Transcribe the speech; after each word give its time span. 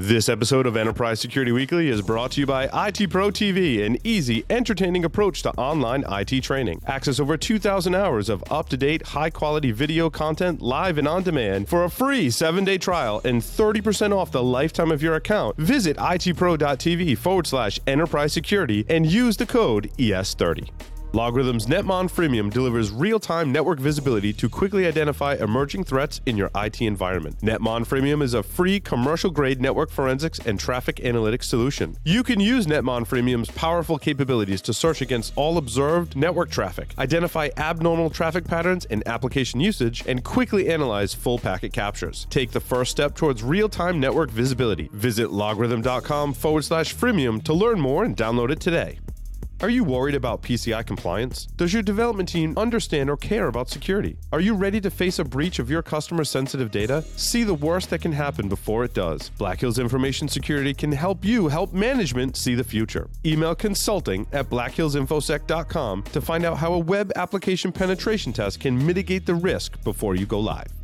This 0.00 0.28
episode 0.28 0.66
of 0.66 0.76
Enterprise 0.76 1.18
Security 1.18 1.50
Weekly 1.50 1.88
is 1.88 2.02
brought 2.02 2.30
to 2.30 2.40
you 2.40 2.46
by 2.46 2.70
IT 2.86 3.10
Pro 3.10 3.32
TV, 3.32 3.84
an 3.84 3.98
easy, 4.04 4.44
entertaining 4.48 5.04
approach 5.04 5.42
to 5.42 5.50
online 5.54 6.04
IT 6.08 6.40
training. 6.44 6.80
Access 6.86 7.18
over 7.18 7.36
2,000 7.36 7.96
hours 7.96 8.28
of 8.28 8.44
up 8.48 8.68
to 8.68 8.76
date, 8.76 9.04
high 9.08 9.28
quality 9.28 9.72
video 9.72 10.08
content 10.08 10.62
live 10.62 10.98
and 10.98 11.08
on 11.08 11.24
demand 11.24 11.68
for 11.68 11.82
a 11.82 11.90
free 11.90 12.30
seven 12.30 12.64
day 12.64 12.78
trial 12.78 13.20
and 13.24 13.42
30% 13.42 14.16
off 14.16 14.30
the 14.30 14.40
lifetime 14.40 14.92
of 14.92 15.02
your 15.02 15.16
account. 15.16 15.56
Visit 15.56 15.96
itpro.tv 15.96 17.18
forward 17.18 17.48
slash 17.48 17.80
enterprise 17.88 18.32
security 18.32 18.86
and 18.88 19.04
use 19.04 19.36
the 19.36 19.46
code 19.46 19.90
ES30. 19.98 20.70
LogRhythm's 21.12 21.64
Netmon 21.64 22.04
Freemium 22.10 22.52
delivers 22.52 22.90
real 22.90 23.18
time 23.18 23.50
network 23.50 23.80
visibility 23.80 24.30
to 24.34 24.46
quickly 24.46 24.86
identify 24.86 25.36
emerging 25.36 25.84
threats 25.84 26.20
in 26.26 26.36
your 26.36 26.50
IT 26.54 26.82
environment. 26.82 27.40
Netmon 27.40 27.86
Freemium 27.86 28.22
is 28.22 28.34
a 28.34 28.42
free 28.42 28.78
commercial 28.78 29.30
grade 29.30 29.58
network 29.58 29.90
forensics 29.90 30.38
and 30.40 30.60
traffic 30.60 30.96
analytics 30.96 31.44
solution. 31.44 31.96
You 32.04 32.22
can 32.22 32.40
use 32.40 32.66
Netmon 32.66 33.08
Freemium's 33.08 33.50
powerful 33.50 33.98
capabilities 33.98 34.60
to 34.62 34.74
search 34.74 35.00
against 35.00 35.32
all 35.34 35.56
observed 35.56 36.14
network 36.14 36.50
traffic, 36.50 36.92
identify 36.98 37.48
abnormal 37.56 38.10
traffic 38.10 38.44
patterns 38.44 38.84
and 38.90 39.02
application 39.08 39.60
usage, 39.60 40.04
and 40.06 40.22
quickly 40.22 40.68
analyze 40.68 41.14
full 41.14 41.38
packet 41.38 41.72
captures. 41.72 42.26
Take 42.28 42.50
the 42.50 42.60
first 42.60 42.90
step 42.90 43.14
towards 43.14 43.42
real 43.42 43.70
time 43.70 43.98
network 43.98 44.30
visibility. 44.30 44.90
Visit 44.92 45.30
logrhythm.com 45.30 46.34
forward 46.34 46.64
slash 46.64 46.94
freemium 46.94 47.42
to 47.44 47.54
learn 47.54 47.80
more 47.80 48.04
and 48.04 48.14
download 48.14 48.50
it 48.50 48.60
today. 48.60 48.98
Are 49.60 49.68
you 49.68 49.82
worried 49.82 50.14
about 50.14 50.42
PCI 50.42 50.86
compliance? 50.86 51.46
Does 51.56 51.72
your 51.72 51.82
development 51.82 52.28
team 52.28 52.54
understand 52.56 53.10
or 53.10 53.16
care 53.16 53.48
about 53.48 53.68
security? 53.68 54.16
Are 54.30 54.38
you 54.38 54.54
ready 54.54 54.80
to 54.80 54.88
face 54.88 55.18
a 55.18 55.24
breach 55.24 55.58
of 55.58 55.68
your 55.68 55.82
customer 55.82 56.22
sensitive 56.22 56.70
data? 56.70 57.02
See 57.16 57.42
the 57.42 57.54
worst 57.54 57.90
that 57.90 58.00
can 58.00 58.12
happen 58.12 58.48
before 58.48 58.84
it 58.84 58.94
does. 58.94 59.30
Black 59.30 59.58
Hills 59.58 59.80
Information 59.80 60.28
Security 60.28 60.72
can 60.72 60.92
help 60.92 61.24
you 61.24 61.48
help 61.48 61.72
management 61.72 62.36
see 62.36 62.54
the 62.54 62.62
future. 62.62 63.10
Email 63.26 63.56
consulting 63.56 64.28
at 64.30 64.48
blackhillsinfosec.com 64.48 66.04
to 66.04 66.20
find 66.20 66.44
out 66.44 66.58
how 66.58 66.72
a 66.74 66.78
web 66.78 67.10
application 67.16 67.72
penetration 67.72 68.32
test 68.32 68.60
can 68.60 68.86
mitigate 68.86 69.26
the 69.26 69.34
risk 69.34 69.82
before 69.82 70.14
you 70.14 70.24
go 70.24 70.38
live. 70.38 70.77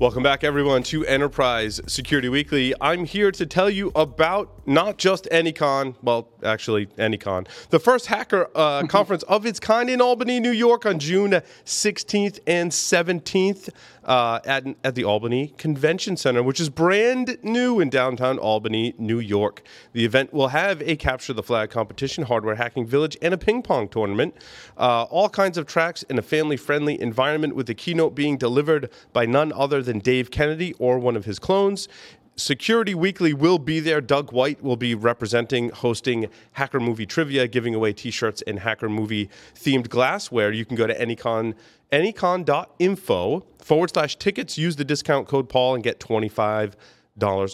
Welcome 0.00 0.22
back, 0.22 0.44
everyone, 0.44 0.84
to 0.84 1.04
Enterprise 1.06 1.80
Security 1.88 2.28
Weekly. 2.28 2.72
I'm 2.80 3.04
here 3.04 3.32
to 3.32 3.44
tell 3.44 3.68
you 3.68 3.90
about 3.96 4.64
not 4.64 4.96
just 4.96 5.24
AnyCon, 5.32 5.96
well, 6.02 6.28
actually, 6.44 6.86
AnyCon, 6.86 7.48
the 7.70 7.80
first 7.80 8.06
hacker 8.06 8.48
uh, 8.54 8.86
conference 8.88 9.24
of 9.24 9.44
its 9.44 9.58
kind 9.58 9.90
in 9.90 10.00
Albany, 10.00 10.38
New 10.38 10.52
York 10.52 10.86
on 10.86 11.00
June 11.00 11.32
16th 11.64 12.38
and 12.46 12.70
17th 12.70 13.70
uh, 14.04 14.38
at, 14.44 14.64
at 14.84 14.94
the 14.94 15.02
Albany 15.02 15.52
Convention 15.58 16.16
Center, 16.16 16.44
which 16.44 16.60
is 16.60 16.70
brand 16.70 17.36
new 17.42 17.80
in 17.80 17.90
downtown 17.90 18.38
Albany, 18.38 18.94
New 18.98 19.18
York. 19.18 19.62
The 19.94 20.04
event 20.04 20.32
will 20.32 20.48
have 20.48 20.80
a 20.82 20.94
capture 20.94 21.32
the 21.32 21.42
flag 21.42 21.70
competition, 21.70 22.24
hardware 22.24 22.54
hacking 22.54 22.86
village, 22.86 23.16
and 23.20 23.34
a 23.34 23.38
ping 23.38 23.62
pong 23.62 23.88
tournament. 23.88 24.36
Uh, 24.76 25.02
all 25.04 25.28
kinds 25.28 25.58
of 25.58 25.66
tracks 25.66 26.04
in 26.04 26.18
a 26.18 26.22
family 26.22 26.56
friendly 26.56 27.00
environment, 27.00 27.56
with 27.56 27.66
the 27.66 27.74
keynote 27.74 28.14
being 28.14 28.38
delivered 28.38 28.90
by 29.12 29.26
none 29.26 29.52
other 29.52 29.82
than 29.88 29.98
Dave 29.98 30.30
Kennedy 30.30 30.74
or 30.78 30.98
one 30.98 31.16
of 31.16 31.24
his 31.24 31.38
clones. 31.38 31.88
Security 32.36 32.94
Weekly 32.94 33.32
will 33.32 33.58
be 33.58 33.80
there. 33.80 34.00
Doug 34.00 34.32
White 34.32 34.62
will 34.62 34.76
be 34.76 34.94
representing, 34.94 35.70
hosting 35.70 36.28
Hacker 36.52 36.78
Movie 36.78 37.06
Trivia, 37.06 37.48
giving 37.48 37.74
away 37.74 37.92
t 37.92 38.12
shirts 38.12 38.42
and 38.46 38.60
Hacker 38.60 38.88
Movie 38.88 39.28
themed 39.56 39.88
glassware. 39.88 40.52
You 40.52 40.64
can 40.64 40.76
go 40.76 40.86
to 40.86 40.96
Anycon, 40.96 41.54
anycon.info 41.90 43.44
forward 43.58 43.90
slash 43.90 44.16
tickets. 44.16 44.56
Use 44.56 44.76
the 44.76 44.84
discount 44.84 45.26
code 45.26 45.48
Paul 45.48 45.74
and 45.74 45.82
get 45.82 45.98
$25 45.98 46.76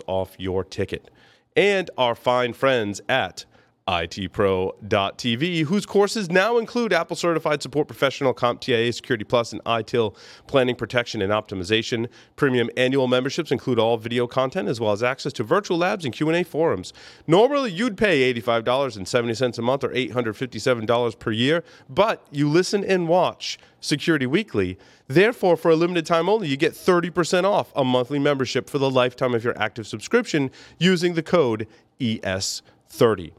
off 0.07 0.37
your 0.39 0.65
ticket. 0.65 1.11
And 1.57 1.91
our 1.97 2.15
fine 2.15 2.53
friends 2.53 3.01
at 3.09 3.47
itpro.tv, 3.87 5.65
whose 5.65 5.85
courses 5.85 6.31
now 6.31 6.57
include 6.57 6.93
Apple 6.93 7.17
Certified 7.17 7.63
Support 7.63 7.87
Professional, 7.87 8.33
CompTIA 8.33 8.95
Security 8.95 9.25
Plus, 9.25 9.53
and 9.53 9.63
ITIL 9.65 10.17
Planning 10.47 10.75
Protection 10.75 11.21
and 11.21 11.31
Optimization. 11.31 12.09
Premium 12.37 12.71
annual 12.79 13.07
memberships 13.09 13.53
include 13.53 13.79
all 13.79 13.99
video 13.99 14.27
content 14.27 14.69
as 14.69 14.81
well 14.81 14.93
as 14.93 15.03
access 15.03 15.35
to 15.35 15.45
virtual 15.45 15.77
labs 15.77 16.07
and 16.07 16.15
Q&A 16.15 16.45
forums. 16.45 16.95
Normally, 17.27 17.73
you'd 17.73 17.99
pay 17.99 18.33
$85.70 18.33 19.59
a 19.59 19.63
month 19.63 19.85
or 19.85 19.91
$857 19.91 21.19
per 21.19 21.31
year, 21.31 21.63
but 21.89 22.27
you 22.31 22.49
listen 22.49 22.85
and 22.85 23.07
watch 23.07 23.59
Security 23.81 24.27
Weekly. 24.27 24.79
Therefore, 25.09 25.59
for 25.59 25.71
a 25.71 25.77
limited 25.77 26.07
time 26.07 26.31
only, 26.31 26.49
you 26.49 26.57
get 26.57 26.73
30% 26.73 27.45
off 27.45 27.71
a 27.77 27.85
monthly 27.85 28.19
membership 28.19 28.71
for 28.71 28.79
the 28.79 28.91
lifetime 28.91 29.35
of 29.35 29.45
your 29.45 29.61
active 29.61 29.87
subscription 29.87 30.51
using 30.79 31.13
the 31.13 31.23
code 31.23 31.67
ES30. 32.01 33.33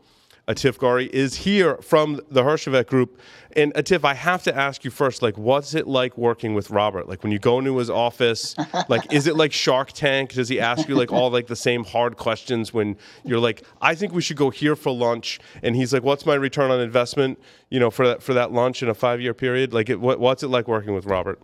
Atif 0.47 0.77
Ghauri 0.77 1.09
is 1.09 1.35
here 1.35 1.77
from 1.77 2.21
the 2.29 2.43
Herjavec 2.43 2.85
Group. 2.87 3.19
And 3.55 3.73
Atif, 3.73 4.03
I 4.03 4.13
have 4.13 4.43
to 4.43 4.55
ask 4.55 4.83
you 4.83 4.91
first, 4.91 5.21
like, 5.21 5.37
what's 5.37 5.73
it 5.73 5.87
like 5.87 6.17
working 6.17 6.53
with 6.53 6.69
Robert? 6.69 7.09
Like, 7.09 7.23
when 7.23 7.31
you 7.31 7.39
go 7.39 7.57
into 7.57 7.77
his 7.77 7.89
office, 7.89 8.55
like, 8.89 9.11
is 9.11 9.25
it 9.25 9.35
like 9.35 9.51
Shark 9.51 9.91
Tank? 9.93 10.33
Does 10.33 10.49
he 10.49 10.59
ask 10.59 10.87
you 10.87 10.95
like 10.95 11.11
all 11.11 11.31
like 11.31 11.47
the 11.47 11.55
same 11.55 11.83
hard 11.83 12.17
questions 12.17 12.73
when 12.73 12.95
you're 13.23 13.39
like, 13.39 13.63
I 13.81 13.95
think 13.95 14.13
we 14.13 14.21
should 14.21 14.37
go 14.37 14.51
here 14.51 14.75
for 14.75 14.93
lunch, 14.93 15.39
and 15.63 15.75
he's 15.75 15.93
like, 15.93 16.03
what's 16.03 16.25
my 16.25 16.35
return 16.35 16.69
on 16.69 16.79
investment? 16.79 17.39
You 17.69 17.79
know, 17.79 17.89
for 17.89 18.07
that 18.07 18.21
for 18.21 18.33
that 18.35 18.51
lunch 18.51 18.83
in 18.83 18.89
a 18.89 18.93
five 18.93 19.21
year 19.21 19.33
period. 19.33 19.73
Like, 19.73 19.89
it, 19.89 19.99
what, 19.99 20.19
what's 20.19 20.43
it 20.43 20.49
like 20.49 20.67
working 20.67 20.93
with 20.93 21.05
Robert? 21.05 21.41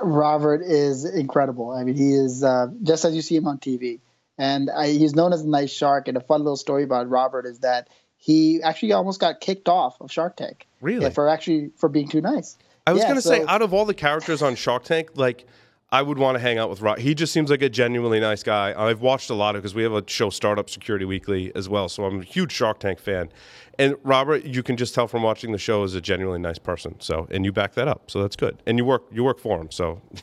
Robert 0.00 0.62
is 0.62 1.04
incredible. 1.04 1.70
I 1.70 1.82
mean, 1.82 1.96
he 1.96 2.12
is 2.12 2.44
uh, 2.44 2.68
just 2.84 3.04
as 3.04 3.16
you 3.16 3.22
see 3.22 3.34
him 3.34 3.48
on 3.48 3.58
TV 3.58 3.98
and 4.38 4.70
I, 4.70 4.88
he's 4.88 5.14
known 5.14 5.32
as 5.32 5.42
a 5.42 5.48
nice 5.48 5.70
shark. 5.70 6.08
And 6.08 6.16
a 6.16 6.20
fun 6.20 6.40
little 6.40 6.56
story 6.56 6.82
about 6.82 7.08
Robert 7.08 7.46
is 7.46 7.60
that 7.60 7.88
he 8.16 8.62
actually 8.62 8.92
almost 8.92 9.20
got 9.20 9.40
kicked 9.40 9.68
off 9.68 10.00
of 10.00 10.10
Shark 10.10 10.36
Tank. 10.36 10.66
Really? 10.80 11.10
For 11.10 11.28
actually 11.28 11.70
for 11.76 11.88
being 11.88 12.08
too 12.08 12.20
nice. 12.20 12.56
I 12.86 12.92
was 12.92 13.02
yeah, 13.02 13.08
going 13.08 13.16
to 13.16 13.22
so, 13.22 13.30
say, 13.30 13.44
out 13.46 13.62
of 13.62 13.74
all 13.74 13.84
the 13.84 13.94
characters 13.94 14.42
on 14.42 14.54
Shark 14.54 14.84
Tank, 14.84 15.10
like 15.14 15.46
I 15.90 16.02
would 16.02 16.18
want 16.18 16.36
to 16.36 16.40
hang 16.40 16.58
out 16.58 16.68
with 16.68 16.80
Robert. 16.80 17.00
He 17.00 17.14
just 17.14 17.32
seems 17.32 17.50
like 17.50 17.62
a 17.62 17.68
genuinely 17.68 18.20
nice 18.20 18.42
guy. 18.42 18.74
I've 18.76 19.00
watched 19.00 19.30
a 19.30 19.34
lot 19.34 19.56
of 19.56 19.62
because 19.62 19.74
we 19.74 19.82
have 19.82 19.92
a 19.92 20.02
show, 20.06 20.30
Startup 20.30 20.68
Security 20.68 21.04
Weekly, 21.04 21.52
as 21.54 21.68
well. 21.68 21.88
So 21.88 22.04
I'm 22.04 22.20
a 22.20 22.24
huge 22.24 22.52
Shark 22.52 22.80
Tank 22.80 22.98
fan. 22.98 23.30
And 23.78 23.94
Robert, 24.02 24.44
you 24.44 24.62
can 24.62 24.76
just 24.76 24.94
tell 24.94 25.06
from 25.06 25.22
watching 25.22 25.52
the 25.52 25.58
show, 25.58 25.84
is 25.84 25.94
a 25.94 26.00
genuinely 26.00 26.40
nice 26.40 26.58
person. 26.58 26.98
So, 26.98 27.28
and 27.30 27.44
you 27.44 27.52
back 27.52 27.74
that 27.74 27.88
up. 27.88 28.10
So 28.10 28.22
that's 28.22 28.36
good. 28.36 28.62
And 28.66 28.78
you 28.78 28.84
work, 28.84 29.04
you 29.12 29.22
work 29.22 29.38
for 29.38 29.60
him. 29.60 29.70
So, 29.70 30.00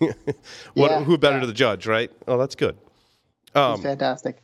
what, 0.74 0.92
yeah, 0.92 1.04
who 1.04 1.18
better 1.18 1.36
yeah. 1.36 1.42
to 1.42 1.48
the 1.48 1.54
judge, 1.54 1.88
right? 1.88 2.12
Oh, 2.28 2.38
that's 2.38 2.56
good. 2.56 2.78
Um, 3.56 3.82
fantastic. 3.82 4.42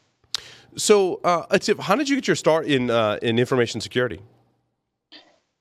So, 0.76 1.20
uh, 1.24 1.48
Atif, 1.48 1.80
how 1.80 1.96
did 1.96 2.10
you 2.10 2.16
get 2.16 2.28
your 2.28 2.36
start 2.36 2.66
in 2.66 2.90
uh, 2.90 3.18
in 3.22 3.40
information 3.40 3.82
security? 3.82 4.22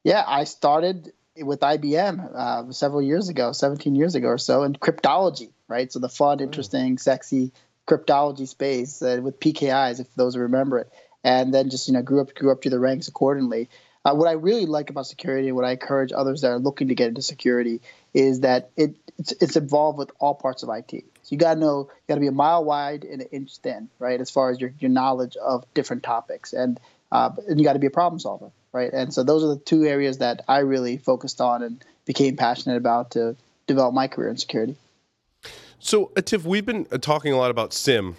Yeah, 0.04 0.24
I 0.26 0.44
started 0.44 1.12
with 1.36 1.60
IBM 1.60 2.34
uh, 2.34 2.72
several 2.72 3.02
years 3.02 3.28
ago, 3.28 3.52
17 3.52 3.94
years 3.94 4.14
ago 4.14 4.28
or 4.28 4.38
so, 4.38 4.64
in 4.64 4.74
cryptology, 4.74 5.50
right? 5.68 5.92
So 5.92 5.98
the 5.98 6.08
fun, 6.08 6.38
hmm. 6.38 6.44
interesting, 6.44 6.98
sexy 6.98 7.52
cryptology 7.86 8.46
space 8.46 9.00
uh, 9.02 9.20
with 9.22 9.40
PKIs, 9.40 10.00
if 10.00 10.14
those 10.14 10.36
remember 10.36 10.78
it, 10.78 10.92
and 11.24 11.52
then 11.52 11.70
just 11.70 11.88
you 11.88 11.94
know 11.94 12.02
grew 12.02 12.20
up 12.20 12.34
grew 12.34 12.52
up 12.52 12.62
to 12.62 12.70
the 12.70 12.78
ranks 12.78 13.08
accordingly. 13.08 13.68
Uh, 14.04 14.14
what 14.14 14.28
I 14.28 14.32
really 14.32 14.66
like 14.66 14.90
about 14.90 15.06
security, 15.06 15.48
and 15.48 15.56
what 15.56 15.64
I 15.64 15.72
encourage 15.72 16.12
others 16.12 16.42
that 16.42 16.48
are 16.48 16.58
looking 16.58 16.88
to 16.88 16.94
get 16.94 17.08
into 17.08 17.22
security, 17.22 17.80
is 18.14 18.40
that 18.40 18.70
it 18.76 18.94
it's, 19.18 19.32
it's 19.40 19.56
involved 19.56 19.98
with 19.98 20.10
all 20.18 20.34
parts 20.34 20.62
of 20.62 20.68
IT. 20.68 21.04
So 21.28 21.34
you 21.34 21.38
got 21.38 21.54
to 21.54 21.60
know, 21.60 21.90
you 21.90 22.04
got 22.08 22.14
to 22.14 22.22
be 22.22 22.26
a 22.26 22.32
mile 22.32 22.64
wide 22.64 23.04
and 23.04 23.20
an 23.20 23.28
inch 23.30 23.58
thin, 23.58 23.90
right? 23.98 24.18
As 24.18 24.30
far 24.30 24.48
as 24.48 24.58
your, 24.58 24.72
your 24.78 24.90
knowledge 24.90 25.36
of 25.36 25.62
different 25.74 26.02
topics, 26.02 26.54
and 26.54 26.80
uh, 27.12 27.32
and 27.46 27.60
you 27.60 27.64
got 27.64 27.74
to 27.74 27.78
be 27.78 27.86
a 27.86 27.90
problem 27.90 28.18
solver, 28.18 28.50
right? 28.72 28.90
And 28.90 29.12
so 29.12 29.22
those 29.24 29.44
are 29.44 29.48
the 29.48 29.60
two 29.60 29.84
areas 29.84 30.18
that 30.18 30.42
I 30.48 30.60
really 30.60 30.96
focused 30.96 31.42
on 31.42 31.62
and 31.62 31.84
became 32.06 32.36
passionate 32.36 32.78
about 32.78 33.10
to 33.10 33.36
develop 33.66 33.92
my 33.92 34.08
career 34.08 34.30
in 34.30 34.38
security. 34.38 34.76
So, 35.78 36.06
Atif, 36.16 36.44
we've 36.44 36.64
been 36.64 36.86
uh, 36.90 36.96
talking 36.96 37.30
a 37.34 37.36
lot 37.36 37.50
about 37.50 37.74
SIEM 37.74 38.16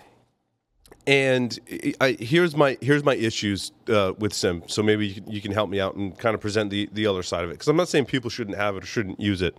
and 1.09 1.59
I, 1.99 2.15
here's 2.19 2.55
my 2.55 2.77
here's 2.81 3.03
my 3.03 3.15
issues 3.15 3.71
uh, 3.87 4.13
with 4.19 4.31
SIEM. 4.31 4.61
So 4.67 4.83
maybe 4.83 5.07
you 5.07 5.15
can, 5.15 5.31
you 5.31 5.41
can, 5.41 5.51
help 5.51 5.67
me 5.67 5.79
out 5.79 5.95
and 5.95 6.15
kind 6.15 6.35
of 6.35 6.39
present 6.39 6.69
the, 6.69 6.87
the 6.93 7.07
other 7.07 7.23
side 7.23 7.43
of 7.43 7.49
it. 7.49 7.53
Because 7.53 7.67
I'm 7.67 7.77
not 7.77 7.89
saying 7.89 8.05
people 8.05 8.29
shouldn't 8.29 8.55
have 8.57 8.75
it 8.75 8.83
or 8.83 8.85
shouldn't 8.85 9.19
use 9.19 9.41
it. 9.41 9.57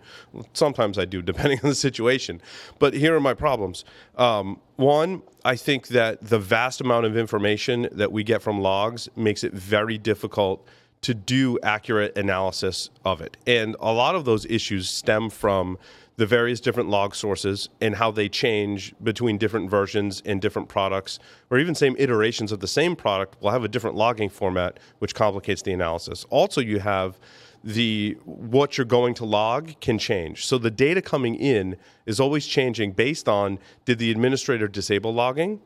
Sometimes 0.53 0.97
I 0.97 1.07
do, 1.07 1.23
depending 1.33 1.59
on 1.65 1.69
the 1.69 1.75
situation. 1.75 2.41
But 2.79 2.95
here 2.95 3.17
are 3.17 3.21
my 3.21 3.35
problems. 3.35 3.85
Um, 4.17 4.61
one, 4.77 5.23
I 5.45 5.57
think 5.57 5.89
that 5.89 6.23
the 6.23 6.39
vast 6.39 6.81
amount 6.81 7.07
of 7.07 7.17
information 7.17 7.89
that 7.91 8.13
we 8.13 8.23
get 8.23 8.43
from 8.43 8.61
logs 8.61 9.09
makes 9.17 9.43
it 9.43 9.53
very 9.53 9.99
difficult 9.99 10.65
to 11.03 11.15
do 11.15 11.59
accurate 11.65 12.17
analysis 12.17 12.91
of 13.05 13.21
it. 13.21 13.37
And 13.49 13.75
a 13.81 13.93
lot 13.93 14.15
of 14.15 14.25
those 14.25 14.47
issues 14.47 14.89
stem 14.89 15.31
from 15.31 15.79
the 16.21 16.27
various 16.27 16.61
different 16.61 16.91
log 16.91 17.15
sources 17.15 17.71
and 17.81 17.95
how 17.95 18.11
they 18.11 18.29
change 18.29 18.93
between 19.03 19.39
different 19.39 19.71
versions 19.71 20.21
and 20.27 20.43
different 20.43 20.69
products, 20.69 21.19
or 21.49 21.59
even 21.59 21.75
same 21.75 21.97
iterations 21.99 22.53
of 22.53 22.61
the 22.61 22.69
same 22.69 22.95
product 22.95 23.41
will 23.41 23.51
have 23.51 23.65
a 23.65 23.69
different 23.69 23.97
logging 23.97 24.29
format, 24.29 24.79
which 24.99 25.15
complicates 25.15 25.63
the 25.63 25.73
analysis. 25.73 26.27
Also, 26.29 26.61
you 26.61 26.79
have 26.79 27.19
the 27.65 28.19
what 28.27 28.77
you're 28.77 28.85
going 28.85 29.15
to 29.15 29.25
log 29.25 29.81
can 29.81 29.99
change. 29.99 30.45
So 30.45 30.59
the 30.59 30.71
data 30.71 31.01
coming 31.01 31.37
in 31.37 31.79
is 32.05 32.21
always 32.21 32.47
changing 32.47 32.93
based 32.93 33.27
on 33.27 33.59
did 33.87 33.99
the 33.99 34.11
administrator 34.11 34.69
disable 34.69 35.15
logging 35.15 35.59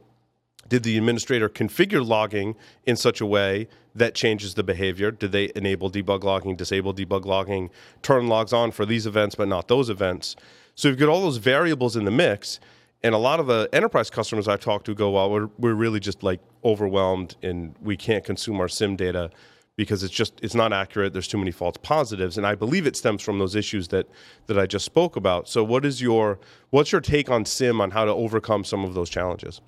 did 0.69 0.83
the 0.83 0.97
administrator 0.97 1.49
configure 1.49 2.07
logging 2.07 2.57
in 2.85 2.97
such 2.97 3.21
a 3.21 3.27
way 3.27 3.69
that 3.95 4.15
changes 4.15 4.55
the 4.55 4.63
behavior? 4.63 5.11
Did 5.11 5.33
they 5.33 5.53
enable 5.55 5.91
debug 5.91 6.25
logging, 6.25 6.57
disable 6.57 6.95
debug 6.95 7.25
logging, 7.25 7.71
turn 8.03 8.29
logs 8.29 8.53
on 8.53 8.73
for 8.73 8.85
these 8.85 9.07
events 9.07 9.35
but 9.35 9.49
not 9.49 9.69
those 9.69 9.91
events? 9.91 10.37
So 10.75 10.89
you've 10.89 10.99
got 10.99 11.09
all 11.09 11.23
those 11.23 11.37
variables 11.37 11.97
in 11.97 12.05
the 12.05 12.11
mix. 12.11 12.59
And 13.03 13.15
a 13.15 13.19
lot 13.19 13.39
of 13.39 13.47
the 13.47 13.69
enterprise 13.73 14.09
customers 14.09 14.49
I 14.49 14.57
talk 14.57 14.85
to 14.85 14.95
go, 14.95 15.11
well, 15.11 15.31
we're, 15.31 15.51
we're 15.59 15.75
really 15.75 16.01
just 16.01 16.23
like 16.23 16.41
overwhelmed 16.65 17.37
and 17.43 17.75
we 17.83 17.97
can't 17.97 18.25
consume 18.25 18.59
our 18.61 18.69
SIEM 18.69 18.97
data 18.97 19.31
because 19.77 20.03
it's 20.03 20.15
just 20.15 20.39
it's 20.43 20.55
not 20.55 20.73
accurate 20.73 21.13
there's 21.13 21.29
too 21.29 21.39
many 21.39 21.51
false 21.51 21.77
positives 21.83 22.39
and 22.39 22.47
i 22.47 22.55
believe 22.55 22.87
it 22.87 22.97
stems 22.97 23.21
from 23.21 23.39
those 23.39 23.55
issues 23.55 23.89
that 23.89 24.07
that 24.47 24.59
i 24.59 24.67
just 24.67 24.85
spoke 24.85 25.17
about 25.17 25.49
so 25.49 25.65
what 25.65 25.85
is 25.85 26.01
your 26.01 26.39
what's 26.71 26.93
your 26.93 27.01
take 27.01 27.29
on 27.29 27.45
SIEM 27.45 27.81
on 27.81 27.91
how 27.91 28.05
to 28.05 28.13
overcome 28.13 28.65
some 28.65 28.85
of 28.85 28.95
those 28.95 29.11
challenges 29.11 29.61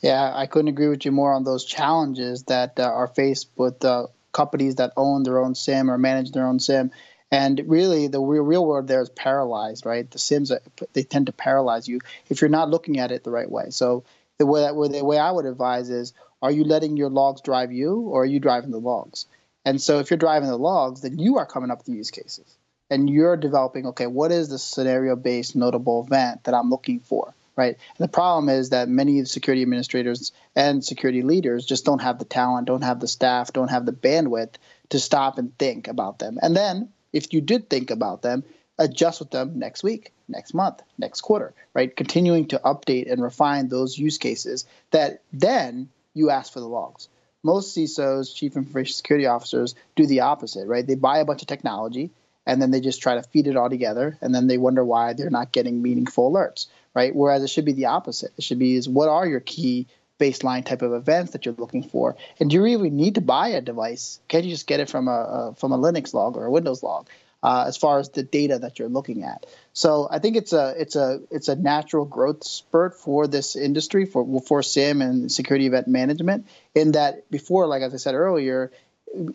yeah, 0.00 0.32
I 0.34 0.46
couldn't 0.46 0.68
agree 0.68 0.88
with 0.88 1.04
you 1.04 1.12
more 1.12 1.32
on 1.32 1.44
those 1.44 1.64
challenges 1.64 2.44
that 2.44 2.78
uh, 2.78 2.84
are 2.84 3.08
faced 3.08 3.48
with 3.56 3.84
uh, 3.84 4.06
companies 4.32 4.76
that 4.76 4.92
own 4.96 5.22
their 5.22 5.38
own 5.38 5.54
SIEM 5.54 5.90
or 5.90 5.98
manage 5.98 6.32
their 6.32 6.46
own 6.46 6.58
SIEM. 6.58 6.90
And 7.30 7.60
really, 7.66 8.06
the 8.06 8.20
real, 8.20 8.44
real 8.44 8.64
world 8.64 8.86
there 8.86 9.00
is 9.00 9.08
paralyzed, 9.08 9.84
right? 9.84 10.08
The 10.08 10.18
SIEMs 10.18 10.52
are, 10.52 10.60
they 10.92 11.02
tend 11.02 11.26
to 11.26 11.32
paralyze 11.32 11.88
you 11.88 12.00
if 12.28 12.40
you're 12.40 12.50
not 12.50 12.70
looking 12.70 13.00
at 13.00 13.10
it 13.10 13.24
the 13.24 13.32
right 13.32 13.50
way. 13.50 13.66
So 13.70 14.04
the 14.38 14.46
way 14.46 14.60
that 14.60 14.74
the 14.92 15.04
way 15.04 15.18
I 15.18 15.32
would 15.32 15.46
advise 15.46 15.90
is: 15.90 16.12
Are 16.40 16.52
you 16.52 16.62
letting 16.62 16.96
your 16.96 17.10
logs 17.10 17.40
drive 17.40 17.72
you, 17.72 18.00
or 18.00 18.22
are 18.22 18.26
you 18.26 18.38
driving 18.38 18.70
the 18.70 18.78
logs? 18.78 19.26
And 19.64 19.80
so 19.80 19.98
if 19.98 20.10
you're 20.10 20.18
driving 20.18 20.48
the 20.48 20.56
logs, 20.56 21.00
then 21.00 21.18
you 21.18 21.38
are 21.38 21.46
coming 21.46 21.72
up 21.72 21.78
with 21.78 21.86
the 21.86 21.94
use 21.94 22.12
cases, 22.12 22.46
and 22.90 23.10
you're 23.10 23.36
developing. 23.36 23.86
Okay, 23.86 24.06
what 24.06 24.30
is 24.30 24.48
the 24.48 24.58
scenario-based 24.58 25.56
notable 25.56 26.04
event 26.04 26.44
that 26.44 26.54
I'm 26.54 26.70
looking 26.70 27.00
for? 27.00 27.34
Right? 27.56 27.76
And 27.98 28.04
the 28.04 28.12
problem 28.12 28.48
is 28.48 28.70
that 28.70 28.88
many 28.88 29.24
security 29.24 29.62
administrators 29.62 30.32
and 30.54 30.84
security 30.84 31.22
leaders 31.22 31.64
just 31.64 31.84
don't 31.84 32.02
have 32.02 32.18
the 32.18 32.24
talent, 32.24 32.66
don't 32.66 32.84
have 32.84 33.00
the 33.00 33.08
staff, 33.08 33.52
don't 33.52 33.70
have 33.70 33.86
the 33.86 33.92
bandwidth 33.92 34.54
to 34.90 34.98
stop 34.98 35.38
and 35.38 35.56
think 35.58 35.88
about 35.88 36.18
them. 36.18 36.38
And 36.40 36.54
then, 36.54 36.90
if 37.12 37.32
you 37.32 37.40
did 37.40 37.70
think 37.70 37.90
about 37.90 38.22
them, 38.22 38.44
adjust 38.78 39.20
with 39.20 39.30
them 39.30 39.58
next 39.58 39.82
week, 39.82 40.12
next 40.28 40.52
month, 40.52 40.82
next 40.98 41.22
quarter, 41.22 41.54
right? 41.72 41.94
Continuing 41.94 42.48
to 42.48 42.58
update 42.58 43.10
and 43.10 43.22
refine 43.22 43.68
those 43.68 43.96
use 43.98 44.18
cases 44.18 44.66
that 44.90 45.22
then 45.32 45.88
you 46.14 46.30
ask 46.30 46.52
for 46.52 46.60
the 46.60 46.68
logs. 46.68 47.08
Most 47.42 47.76
CISOs, 47.76 48.34
chief 48.34 48.56
information 48.56 48.94
security 48.94 49.26
officers, 49.26 49.74
do 49.94 50.06
the 50.06 50.20
opposite, 50.20 50.66
right? 50.66 50.86
They 50.86 50.94
buy 50.94 51.18
a 51.18 51.24
bunch 51.24 51.42
of 51.42 51.48
technology 51.48 52.10
and 52.46 52.62
then 52.62 52.70
they 52.70 52.80
just 52.80 53.02
try 53.02 53.14
to 53.14 53.22
feed 53.22 53.46
it 53.46 53.56
all 53.56 53.68
together 53.68 54.16
and 54.20 54.34
then 54.34 54.46
they 54.46 54.58
wonder 54.58 54.84
why 54.84 55.12
they're 55.12 55.30
not 55.30 55.52
getting 55.52 55.82
meaningful 55.82 56.30
alerts 56.30 56.66
right? 56.96 57.14
Whereas 57.14 57.44
it 57.44 57.50
should 57.50 57.66
be 57.66 57.74
the 57.74 57.86
opposite. 57.86 58.32
It 58.38 58.42
should 58.42 58.58
be 58.58 58.74
is 58.74 58.88
what 58.88 59.10
are 59.10 59.26
your 59.26 59.40
key 59.40 59.86
baseline 60.18 60.64
type 60.64 60.80
of 60.80 60.94
events 60.94 61.32
that 61.32 61.44
you're 61.44 61.54
looking 61.54 61.82
for, 61.82 62.16
and 62.40 62.48
do 62.48 62.56
you 62.56 62.62
really 62.62 62.90
need 62.90 63.16
to 63.16 63.20
buy 63.20 63.48
a 63.48 63.60
device? 63.60 64.18
Can't 64.28 64.44
you 64.44 64.50
just 64.50 64.66
get 64.66 64.80
it 64.80 64.88
from 64.88 65.06
a, 65.06 65.10
a 65.10 65.54
from 65.54 65.72
a 65.72 65.78
Linux 65.78 66.14
log 66.14 66.36
or 66.36 66.46
a 66.46 66.50
Windows 66.50 66.82
log? 66.82 67.08
Uh, 67.42 67.64
as 67.68 67.76
far 67.76 68.00
as 68.00 68.08
the 68.08 68.22
data 68.24 68.58
that 68.58 68.78
you're 68.78 68.88
looking 68.88 69.22
at. 69.22 69.46
So 69.72 70.08
I 70.10 70.18
think 70.18 70.36
it's 70.36 70.54
a 70.54 70.74
it's 70.78 70.96
a 70.96 71.20
it's 71.30 71.48
a 71.48 71.54
natural 71.54 72.06
growth 72.06 72.42
spurt 72.44 72.98
for 72.98 73.28
this 73.28 73.54
industry 73.54 74.06
for 74.06 74.40
for 74.40 74.62
SIEM 74.62 75.02
and 75.02 75.30
security 75.30 75.66
event 75.66 75.86
management. 75.86 76.46
In 76.74 76.92
that 76.92 77.30
before, 77.30 77.66
like 77.66 77.82
as 77.82 77.92
I 77.92 77.98
said 77.98 78.14
earlier, 78.14 78.72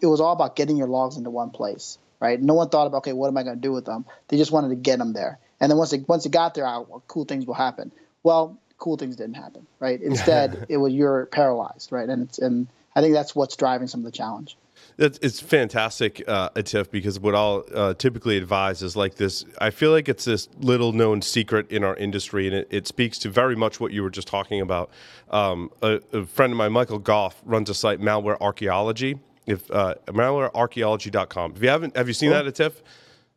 it 0.01 0.07
was 0.07 0.19
all 0.19 0.33
about 0.33 0.55
getting 0.55 0.77
your 0.77 0.87
logs 0.87 1.15
into 1.15 1.29
one 1.29 1.51
place, 1.51 1.99
right? 2.21 2.41
No 2.41 2.53
one 2.53 2.69
thought 2.69 2.87
about 2.87 2.99
okay, 2.99 3.13
what 3.13 3.27
am 3.27 3.35
I 3.35 3.43
going 3.43 3.57
to 3.57 3.61
do 3.61 3.73
with 3.73 3.83
them? 3.83 4.05
They 4.29 4.37
just 4.37 4.51
wanted 4.51 4.69
to 4.69 4.75
get 4.75 4.99
them 4.99 5.11
there. 5.11 5.39
And 5.59 5.69
then 5.69 5.77
once 5.77 5.91
they 5.91 5.99
once 5.99 6.25
it 6.25 6.31
got 6.31 6.53
there, 6.53 6.65
oh, 6.65 6.87
well, 6.89 7.03
cool 7.07 7.25
things 7.25 7.45
will 7.45 7.55
happen. 7.55 7.91
Well, 8.23 8.57
cool 8.77 8.95
things 8.95 9.17
didn't 9.17 9.35
happen, 9.35 9.67
right? 9.79 10.01
Instead, 10.01 10.67
it 10.69 10.77
was 10.77 10.93
you're 10.93 11.25
paralyzed, 11.25 11.91
right? 11.91 12.07
And 12.07 12.23
it's 12.23 12.39
and 12.39 12.67
I 12.95 13.01
think 13.01 13.13
that's 13.13 13.35
what's 13.35 13.57
driving 13.57 13.87
some 13.87 13.99
of 13.99 14.05
the 14.05 14.11
challenge. 14.11 14.55
It's, 14.97 15.19
it's 15.21 15.39
fantastic, 15.39 16.23
uh, 16.27 16.49
Atif, 16.51 16.91
because 16.91 17.19
what 17.19 17.35
I'll 17.35 17.63
uh, 17.73 17.93
typically 17.93 18.37
advise 18.37 18.81
is 18.81 18.95
like 18.95 19.15
this. 19.15 19.45
I 19.59 19.69
feel 19.69 19.91
like 19.91 20.09
it's 20.09 20.25
this 20.25 20.49
little 20.59 20.91
known 20.91 21.21
secret 21.21 21.71
in 21.71 21.83
our 21.83 21.95
industry, 21.95 22.47
and 22.47 22.55
it, 22.55 22.67
it 22.71 22.87
speaks 22.87 23.17
to 23.19 23.29
very 23.29 23.55
much 23.55 23.79
what 23.79 23.91
you 23.93 24.03
were 24.03 24.09
just 24.09 24.27
talking 24.27 24.61
about. 24.61 24.89
Um, 25.29 25.71
a, 25.81 26.01
a, 26.11 26.25
friend 26.25 26.51
of 26.51 26.57
mine, 26.57 26.71
Michael 26.71 26.99
Gough, 26.99 27.41
runs 27.45 27.69
a 27.69 27.73
site, 27.73 27.99
Malware 27.99 28.39
Archaeology. 28.41 29.19
If 29.45 29.69
uh, 29.71 29.95
malwarearchaeology.com. 30.07 31.53
If 31.55 31.63
you 31.63 31.69
haven't, 31.69 31.97
have 31.97 32.07
you 32.07 32.13
seen 32.13 32.31
cool. 32.31 32.43
that, 32.43 32.55
Tiff? 32.55 32.81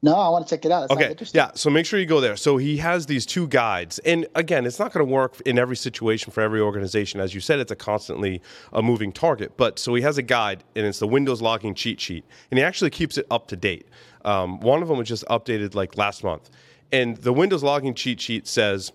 No, 0.04 0.16
I 0.16 0.28
want 0.28 0.46
to 0.46 0.54
check 0.54 0.66
it 0.66 0.70
out. 0.70 0.90
okay. 0.90 1.16
Yeah. 1.32 1.52
So 1.54 1.70
make 1.70 1.86
sure 1.86 1.98
you 1.98 2.04
go 2.04 2.20
there. 2.20 2.36
So 2.36 2.58
he 2.58 2.76
has 2.76 3.06
these 3.06 3.24
two 3.24 3.48
guides. 3.48 3.98
And 4.00 4.26
again, 4.34 4.66
it's 4.66 4.78
not 4.78 4.92
going 4.92 5.06
to 5.06 5.10
work 5.10 5.40
in 5.46 5.58
every 5.58 5.76
situation 5.76 6.30
for 6.30 6.42
every 6.42 6.60
organization. 6.60 7.20
As 7.20 7.34
you 7.34 7.40
said, 7.40 7.58
it's 7.58 7.72
a 7.72 7.76
constantly 7.76 8.42
a 8.74 8.82
moving 8.82 9.12
target. 9.12 9.56
But 9.56 9.78
so 9.78 9.94
he 9.94 10.02
has 10.02 10.18
a 10.18 10.22
guide, 10.22 10.62
and 10.76 10.84
it's 10.84 10.98
the 10.98 11.08
Windows 11.08 11.40
logging 11.40 11.74
cheat 11.74 12.02
sheet. 12.02 12.22
And 12.50 12.58
he 12.58 12.64
actually 12.64 12.90
keeps 12.90 13.16
it 13.16 13.26
up 13.30 13.46
to 13.48 13.56
date. 13.56 13.88
Um, 14.26 14.60
one 14.60 14.82
of 14.82 14.88
them 14.88 14.98
was 14.98 15.08
just 15.08 15.24
updated 15.28 15.74
like 15.74 15.96
last 15.96 16.22
month. 16.22 16.50
And 16.92 17.16
the 17.16 17.32
Windows 17.32 17.62
logging 17.62 17.94
cheat 17.94 18.20
sheet 18.20 18.46
says, 18.46 18.92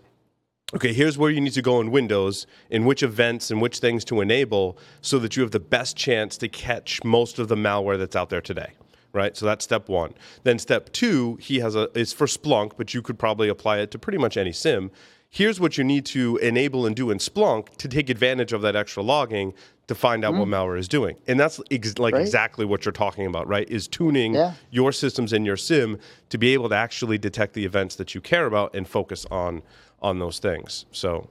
okay, 0.73 0.93
here's 0.93 1.17
where 1.17 1.31
you 1.31 1.41
need 1.41 1.53
to 1.53 1.61
go 1.61 1.79
in 1.81 1.91
Windows, 1.91 2.45
in 2.69 2.85
which 2.85 3.03
events 3.03 3.51
and 3.51 3.61
which 3.61 3.79
things 3.79 4.05
to 4.05 4.21
enable 4.21 4.77
so 5.01 5.19
that 5.19 5.35
you 5.35 5.41
have 5.41 5.51
the 5.51 5.59
best 5.59 5.97
chance 5.97 6.37
to 6.37 6.47
catch 6.47 7.03
most 7.03 7.39
of 7.39 7.47
the 7.47 7.55
malware 7.55 7.97
that's 7.97 8.15
out 8.15 8.29
there 8.29 8.41
today 8.41 8.73
right? 9.13 9.35
So 9.35 9.45
that's 9.45 9.63
step 9.63 9.89
one. 9.89 10.13
Then 10.43 10.59
step 10.59 10.91
two, 10.91 11.37
he 11.41 11.59
has 11.59 11.75
a 11.75 11.89
is 11.97 12.13
for 12.13 12.27
Splunk, 12.27 12.73
but 12.77 12.93
you 12.93 13.01
could 13.01 13.17
probably 13.17 13.49
apply 13.49 13.79
it 13.79 13.91
to 13.91 13.99
pretty 13.99 14.17
much 14.17 14.37
any 14.37 14.51
SIEM. 14.51 14.91
Here's 15.31 15.59
what 15.59 15.77
you 15.77 15.83
need 15.83 16.05
to 16.07 16.37
enable 16.37 16.85
and 16.85 16.95
do 16.95 17.11
in 17.11 17.19
Splunk 17.19 17.75
to 17.77 17.87
take 17.87 18.09
advantage 18.09 18.51
of 18.51 18.61
that 18.63 18.75
extra 18.75 19.03
logging 19.03 19.53
to 19.87 19.95
find 19.95 20.25
out 20.25 20.33
mm. 20.33 20.39
what 20.39 20.47
malware 20.47 20.77
is 20.77 20.87
doing. 20.87 21.17
And 21.27 21.39
that's 21.39 21.59
ex- 21.69 21.97
like 21.97 22.13
right. 22.13 22.21
exactly 22.21 22.65
what 22.65 22.85
you're 22.85 22.91
talking 22.91 23.25
about, 23.25 23.47
right? 23.47 23.67
Is 23.69 23.87
tuning 23.87 24.35
yeah. 24.35 24.53
your 24.71 24.91
systems 24.91 25.33
in 25.33 25.45
your 25.45 25.57
SIEM 25.57 25.99
to 26.29 26.37
be 26.37 26.53
able 26.53 26.69
to 26.69 26.75
actually 26.75 27.17
detect 27.17 27.53
the 27.53 27.65
events 27.65 27.95
that 27.95 28.15
you 28.15 28.21
care 28.21 28.45
about 28.45 28.75
and 28.75 28.87
focus 28.87 29.25
on 29.29 29.61
on 30.01 30.19
those 30.19 30.39
things. 30.39 30.85
So 30.91 31.27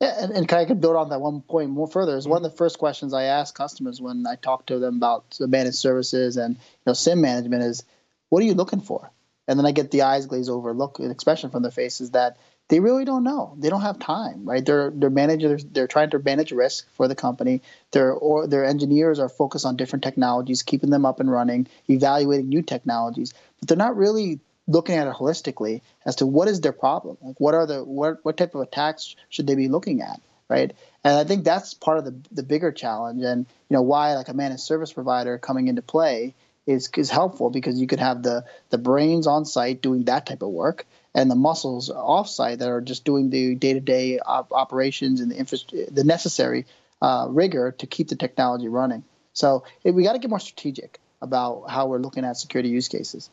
yeah, 0.00 0.22
and, 0.22 0.32
and 0.32 0.52
I 0.52 0.64
could 0.64 0.80
build 0.80 0.96
on 0.96 1.08
that 1.10 1.20
one 1.20 1.40
point 1.40 1.70
more 1.70 1.86
further. 1.86 2.16
Is 2.16 2.24
mm-hmm. 2.24 2.32
one 2.32 2.44
of 2.44 2.50
the 2.50 2.56
first 2.56 2.78
questions 2.78 3.14
I 3.14 3.24
ask 3.24 3.54
customers 3.54 4.00
when 4.00 4.26
I 4.26 4.36
talk 4.36 4.66
to 4.66 4.78
them 4.78 4.96
about 4.96 5.36
managed 5.40 5.78
services 5.78 6.36
and 6.36 6.56
you 6.56 6.82
know 6.86 6.92
SIEM 6.92 7.20
management 7.20 7.62
is, 7.62 7.84
what 8.28 8.42
are 8.42 8.46
you 8.46 8.54
looking 8.54 8.80
for? 8.80 9.10
And 9.46 9.58
then 9.58 9.66
I 9.66 9.72
get 9.72 9.90
the 9.90 10.02
eyes 10.02 10.26
glaze 10.26 10.48
over 10.48 10.72
look 10.72 11.00
expression 11.00 11.50
from 11.50 11.62
their 11.62 11.70
faces 11.70 12.10
that 12.12 12.38
they 12.68 12.80
really 12.80 13.04
don't 13.04 13.24
know. 13.24 13.54
They 13.58 13.68
don't 13.68 13.82
have 13.82 13.98
time, 13.98 14.46
right? 14.46 14.64
They're 14.64 14.90
they're 14.90 15.10
managers. 15.10 15.64
They're 15.64 15.86
trying 15.86 16.10
to 16.10 16.18
manage 16.18 16.50
risk 16.50 16.88
for 16.92 17.08
the 17.08 17.14
company. 17.14 17.62
Their 17.92 18.12
or 18.12 18.46
their 18.46 18.64
engineers 18.64 19.18
are 19.18 19.28
focused 19.28 19.66
on 19.66 19.76
different 19.76 20.02
technologies, 20.02 20.62
keeping 20.62 20.90
them 20.90 21.04
up 21.04 21.20
and 21.20 21.30
running, 21.30 21.66
evaluating 21.88 22.48
new 22.48 22.62
technologies, 22.62 23.32
but 23.60 23.68
they're 23.68 23.76
not 23.76 23.96
really 23.96 24.40
looking 24.66 24.96
at 24.96 25.06
it 25.06 25.14
holistically 25.14 25.82
as 26.04 26.16
to 26.16 26.26
what 26.26 26.48
is 26.48 26.60
their 26.60 26.72
problem? 26.72 27.16
Like 27.22 27.38
what 27.38 27.54
are 27.54 27.66
the 27.66 27.84
what 27.84 28.24
what 28.24 28.36
type 28.36 28.54
of 28.54 28.62
attacks 28.62 29.16
should 29.28 29.46
they 29.46 29.54
be 29.54 29.68
looking 29.68 30.02
at 30.02 30.20
right? 30.46 30.74
And 31.02 31.16
i 31.18 31.24
think 31.24 31.44
that's 31.44 31.74
part 31.74 31.98
of 31.98 32.04
the 32.04 32.14
the 32.32 32.42
bigger 32.42 32.70
challenge 32.70 33.22
and 33.22 33.46
you 33.68 33.74
know 33.74 33.82
why 33.82 34.14
like 34.14 34.28
a 34.28 34.34
managed 34.34 34.60
service 34.60 34.92
provider 34.92 35.38
coming 35.38 35.68
into 35.68 35.80
play 35.80 36.34
is 36.66 36.88
is 36.96 37.10
helpful 37.10 37.50
because 37.50 37.80
you 37.80 37.86
could 37.86 38.00
have 38.00 38.22
the 38.22 38.44
the 38.70 38.78
brains 38.78 39.26
on 39.26 39.44
site 39.44 39.82
doing 39.82 40.04
that 40.04 40.26
type 40.26 40.42
of 40.42 40.48
work 40.48 40.86
and 41.14 41.30
the 41.30 41.34
muscles 41.34 41.90
off 41.90 42.28
site 42.28 42.58
that 42.58 42.68
are 42.68 42.80
just 42.80 43.04
doing 43.04 43.30
the 43.30 43.54
day-to-day 43.54 44.18
op- 44.18 44.52
operations 44.52 45.20
and 45.20 45.30
the 45.30 45.36
infra- 45.36 45.58
the 45.90 46.04
necessary 46.04 46.66
uh, 47.00 47.26
rigor 47.28 47.72
to 47.72 47.86
keep 47.86 48.08
the 48.08 48.16
technology 48.16 48.66
running. 48.66 49.04
So 49.32 49.64
it, 49.84 49.92
we 49.92 50.02
got 50.02 50.14
to 50.14 50.18
get 50.18 50.30
more 50.30 50.40
strategic 50.40 50.98
about 51.22 51.70
how 51.70 51.86
we're 51.86 51.98
looking 51.98 52.24
at 52.24 52.36
security 52.36 52.70
use 52.70 52.88
cases 52.88 53.30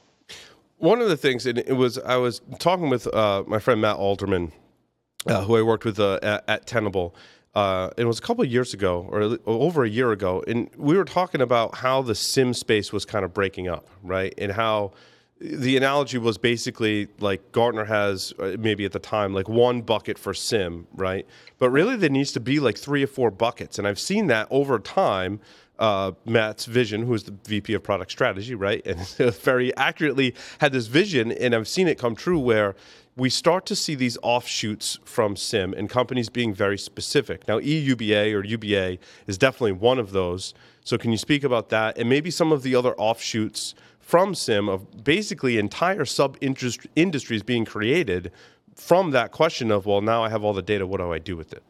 one 0.81 0.99
of 1.01 1.09
the 1.09 1.17
things, 1.17 1.45
and 1.45 1.59
it 1.59 1.73
was 1.73 1.97
I 1.99 2.17
was 2.17 2.41
talking 2.59 2.89
with 2.89 3.07
uh, 3.13 3.43
my 3.47 3.59
friend 3.59 3.79
Matt 3.81 3.97
Alderman, 3.97 4.51
uh, 5.27 5.43
who 5.43 5.55
I 5.55 5.61
worked 5.61 5.85
with 5.85 5.99
uh, 5.99 6.19
at, 6.23 6.43
at, 6.47 6.65
Tenable. 6.65 7.15
Uh, 7.53 7.89
it 7.97 8.05
was 8.05 8.17
a 8.17 8.21
couple 8.21 8.43
years 8.45 8.73
ago, 8.73 9.07
or 9.09 9.37
over 9.45 9.83
a 9.83 9.89
year 9.89 10.11
ago, 10.11 10.43
and 10.47 10.69
we 10.77 10.97
were 10.97 11.05
talking 11.05 11.41
about 11.41 11.75
how 11.75 12.01
the 12.01 12.15
SIEM 12.15 12.53
space 12.53 12.91
was 12.91 13.05
kind 13.05 13.23
of 13.23 13.33
breaking 13.33 13.67
up, 13.67 13.89
right? 14.01 14.33
And 14.37 14.51
how 14.51 14.93
the 15.39 15.75
analogy 15.75 16.17
was 16.17 16.37
basically 16.37 17.07
like 17.19 17.51
Gartner 17.51 17.85
has 17.85 18.33
uh, 18.39 18.55
maybe 18.57 18.85
at 18.85 18.91
the 18.91 18.99
time 18.99 19.33
like 19.33 19.49
one 19.49 19.81
bucket 19.81 20.17
for 20.17 20.33
SIEM, 20.33 20.87
right? 20.93 21.27
But 21.59 21.69
really 21.69 21.95
there 21.95 22.09
needs 22.09 22.31
to 22.33 22.39
be 22.39 22.59
like 22.59 22.77
three 22.77 23.03
or 23.03 23.07
four 23.07 23.29
buckets, 23.29 23.77
and 23.77 23.87
I've 23.87 23.99
seen 23.99 24.27
that 24.27 24.47
over 24.49 24.79
time 24.79 25.39
uh, 25.79 26.11
Matt's 26.25 26.65
vision, 26.65 27.03
who's 27.05 27.23
the 27.23 27.33
VP 27.45 27.73
of 27.73 27.83
product 27.83 28.11
strategy, 28.11 28.55
right? 28.55 28.85
And 28.85 28.99
very 29.35 29.75
accurately 29.77 30.35
had 30.59 30.71
this 30.71 30.87
vision, 30.87 31.31
and 31.31 31.55
I've 31.55 31.67
seen 31.67 31.87
it 31.87 31.97
come 31.97 32.15
true 32.15 32.39
where 32.39 32.75
we 33.17 33.29
start 33.29 33.65
to 33.65 33.75
see 33.75 33.95
these 33.95 34.17
offshoots 34.21 34.97
from 35.03 35.35
SIEM 35.35 35.73
and 35.73 35.89
companies 35.89 36.29
being 36.29 36.53
very 36.53 36.77
specific. 36.77 37.47
Now, 37.47 37.59
EUBA 37.59 38.33
or 38.33 38.45
UBA 38.45 38.99
is 39.27 39.37
definitely 39.37 39.73
one 39.73 39.99
of 39.99 40.11
those. 40.11 40.53
So, 40.83 40.97
can 40.97 41.11
you 41.11 41.17
speak 41.17 41.43
about 41.43 41.69
that 41.69 41.97
and 41.97 42.09
maybe 42.09 42.31
some 42.31 42.51
of 42.51 42.63
the 42.63 42.75
other 42.75 42.95
offshoots 42.95 43.75
from 43.99 44.33
SIEM 44.33 44.69
of 44.69 45.03
basically 45.03 45.57
entire 45.57 46.05
sub 46.05 46.37
industries 46.41 47.43
being 47.43 47.65
created 47.65 48.31
from 48.75 49.11
that 49.11 49.31
question 49.31 49.71
of, 49.71 49.85
well, 49.85 50.01
now 50.01 50.23
I 50.23 50.29
have 50.29 50.43
all 50.43 50.53
the 50.53 50.61
data, 50.61 50.87
what 50.87 50.99
do 50.99 51.11
I 51.11 51.19
do 51.19 51.37
with 51.37 51.53
it? 51.53 51.63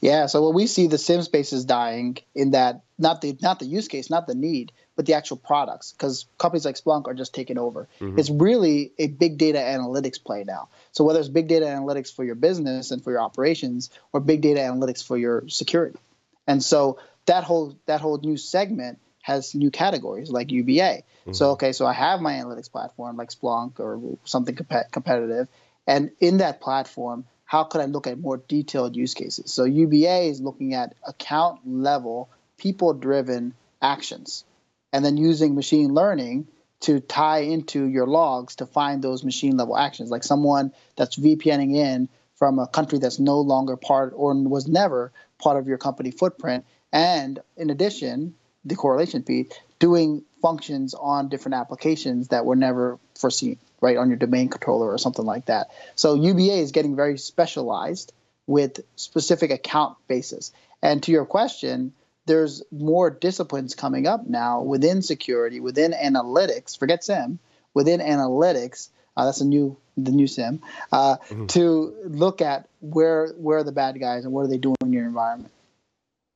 Yeah, 0.00 0.26
so 0.26 0.42
what 0.42 0.54
we 0.54 0.66
see 0.66 0.86
the 0.86 0.98
SIEM 0.98 1.22
space 1.22 1.52
is 1.52 1.64
dying 1.64 2.18
in 2.34 2.50
that 2.52 2.82
not 2.98 3.20
the 3.20 3.36
not 3.40 3.58
the 3.58 3.66
use 3.66 3.88
case, 3.88 4.10
not 4.10 4.26
the 4.26 4.34
need, 4.34 4.72
but 4.94 5.06
the 5.06 5.14
actual 5.14 5.36
products, 5.36 5.92
because 5.92 6.26
companies 6.38 6.64
like 6.64 6.76
Splunk 6.76 7.06
are 7.06 7.14
just 7.14 7.34
taking 7.34 7.58
over. 7.58 7.88
Mm-hmm. 8.00 8.18
It's 8.18 8.30
really 8.30 8.92
a 8.98 9.06
big 9.08 9.38
data 9.38 9.58
analytics 9.58 10.22
play 10.22 10.44
now. 10.44 10.68
So 10.92 11.04
whether 11.04 11.20
it's 11.20 11.28
big 11.28 11.48
data 11.48 11.66
analytics 11.66 12.14
for 12.14 12.24
your 12.24 12.34
business 12.34 12.90
and 12.90 13.02
for 13.02 13.10
your 13.10 13.20
operations, 13.20 13.90
or 14.12 14.20
big 14.20 14.42
data 14.42 14.60
analytics 14.60 15.04
for 15.04 15.16
your 15.16 15.48
security, 15.48 15.98
and 16.46 16.62
so 16.62 16.98
that 17.26 17.44
whole 17.44 17.76
that 17.86 18.00
whole 18.00 18.18
new 18.18 18.36
segment 18.36 18.98
has 19.22 19.54
new 19.54 19.70
categories 19.70 20.30
like 20.30 20.52
UBA. 20.52 21.02
Mm-hmm. 21.02 21.32
So 21.32 21.52
okay, 21.52 21.72
so 21.72 21.86
I 21.86 21.92
have 21.92 22.20
my 22.20 22.34
analytics 22.34 22.70
platform 22.70 23.16
like 23.16 23.30
Splunk 23.30 23.80
or 23.80 24.18
something 24.24 24.54
comp- 24.54 24.90
competitive, 24.92 25.48
and 25.86 26.10
in 26.20 26.38
that 26.38 26.60
platform 26.60 27.24
how 27.46 27.64
could 27.64 27.80
I 27.80 27.86
look 27.86 28.06
at 28.06 28.18
more 28.18 28.36
detailed 28.36 28.96
use 28.96 29.14
cases? 29.14 29.52
So 29.52 29.64
UBA 29.64 30.22
is 30.22 30.40
looking 30.40 30.74
at 30.74 30.94
account 31.06 31.60
level, 31.64 32.28
people 32.58 32.92
driven 32.92 33.54
actions, 33.80 34.44
and 34.92 35.04
then 35.04 35.16
using 35.16 35.54
machine 35.54 35.94
learning 35.94 36.48
to 36.80 37.00
tie 37.00 37.38
into 37.38 37.86
your 37.86 38.06
logs 38.06 38.56
to 38.56 38.66
find 38.66 39.02
those 39.02 39.24
machine 39.24 39.56
level 39.56 39.76
actions, 39.76 40.10
like 40.10 40.24
someone 40.24 40.72
that's 40.96 41.16
VPNing 41.16 41.74
in 41.74 42.08
from 42.34 42.58
a 42.58 42.66
country 42.66 42.98
that's 42.98 43.18
no 43.18 43.40
longer 43.40 43.76
part 43.76 44.12
or 44.14 44.34
was 44.34 44.68
never 44.68 45.12
part 45.38 45.56
of 45.56 45.66
your 45.66 45.78
company 45.78 46.10
footprint. 46.10 46.66
And 46.92 47.38
in 47.56 47.70
addition, 47.70 48.34
the 48.64 48.74
correlation 48.74 49.22
piece, 49.22 49.52
doing 49.78 50.24
functions 50.46 50.94
on 50.94 51.28
different 51.28 51.56
applications 51.56 52.28
that 52.28 52.44
were 52.44 52.54
never 52.54 53.00
foreseen 53.18 53.58
right 53.80 53.96
on 53.96 54.06
your 54.06 54.16
domain 54.16 54.48
controller 54.48 54.88
or 54.88 54.96
something 54.96 55.24
like 55.24 55.46
that. 55.46 55.72
So 55.96 56.14
UBA 56.14 56.58
is 56.58 56.70
getting 56.70 56.94
very 56.94 57.18
specialized 57.18 58.12
with 58.46 58.78
specific 58.94 59.50
account 59.50 59.96
bases. 60.06 60.52
And 60.80 61.02
to 61.02 61.10
your 61.10 61.24
question, 61.24 61.94
there's 62.26 62.62
more 62.70 63.10
disciplines 63.10 63.74
coming 63.74 64.06
up 64.06 64.28
now 64.28 64.62
within 64.62 65.02
security, 65.02 65.58
within 65.58 65.90
analytics. 65.90 66.78
Forget 66.78 67.02
SIEM, 67.02 67.40
within 67.74 67.98
analytics. 67.98 68.90
Uh, 69.16 69.24
that's 69.24 69.40
a 69.40 69.44
new 69.44 69.76
the 69.96 70.12
new 70.12 70.28
SIEM 70.28 70.60
uh, 70.92 71.16
mm-hmm. 71.16 71.46
to 71.46 71.92
look 72.04 72.40
at 72.40 72.68
where 72.80 73.28
where 73.30 73.58
are 73.58 73.64
the 73.64 73.72
bad 73.72 73.98
guys 73.98 74.24
and 74.24 74.32
what 74.32 74.42
are 74.42 74.48
they 74.48 74.58
doing 74.58 74.76
in 74.82 74.92
your 74.92 75.06
environment. 75.06 75.50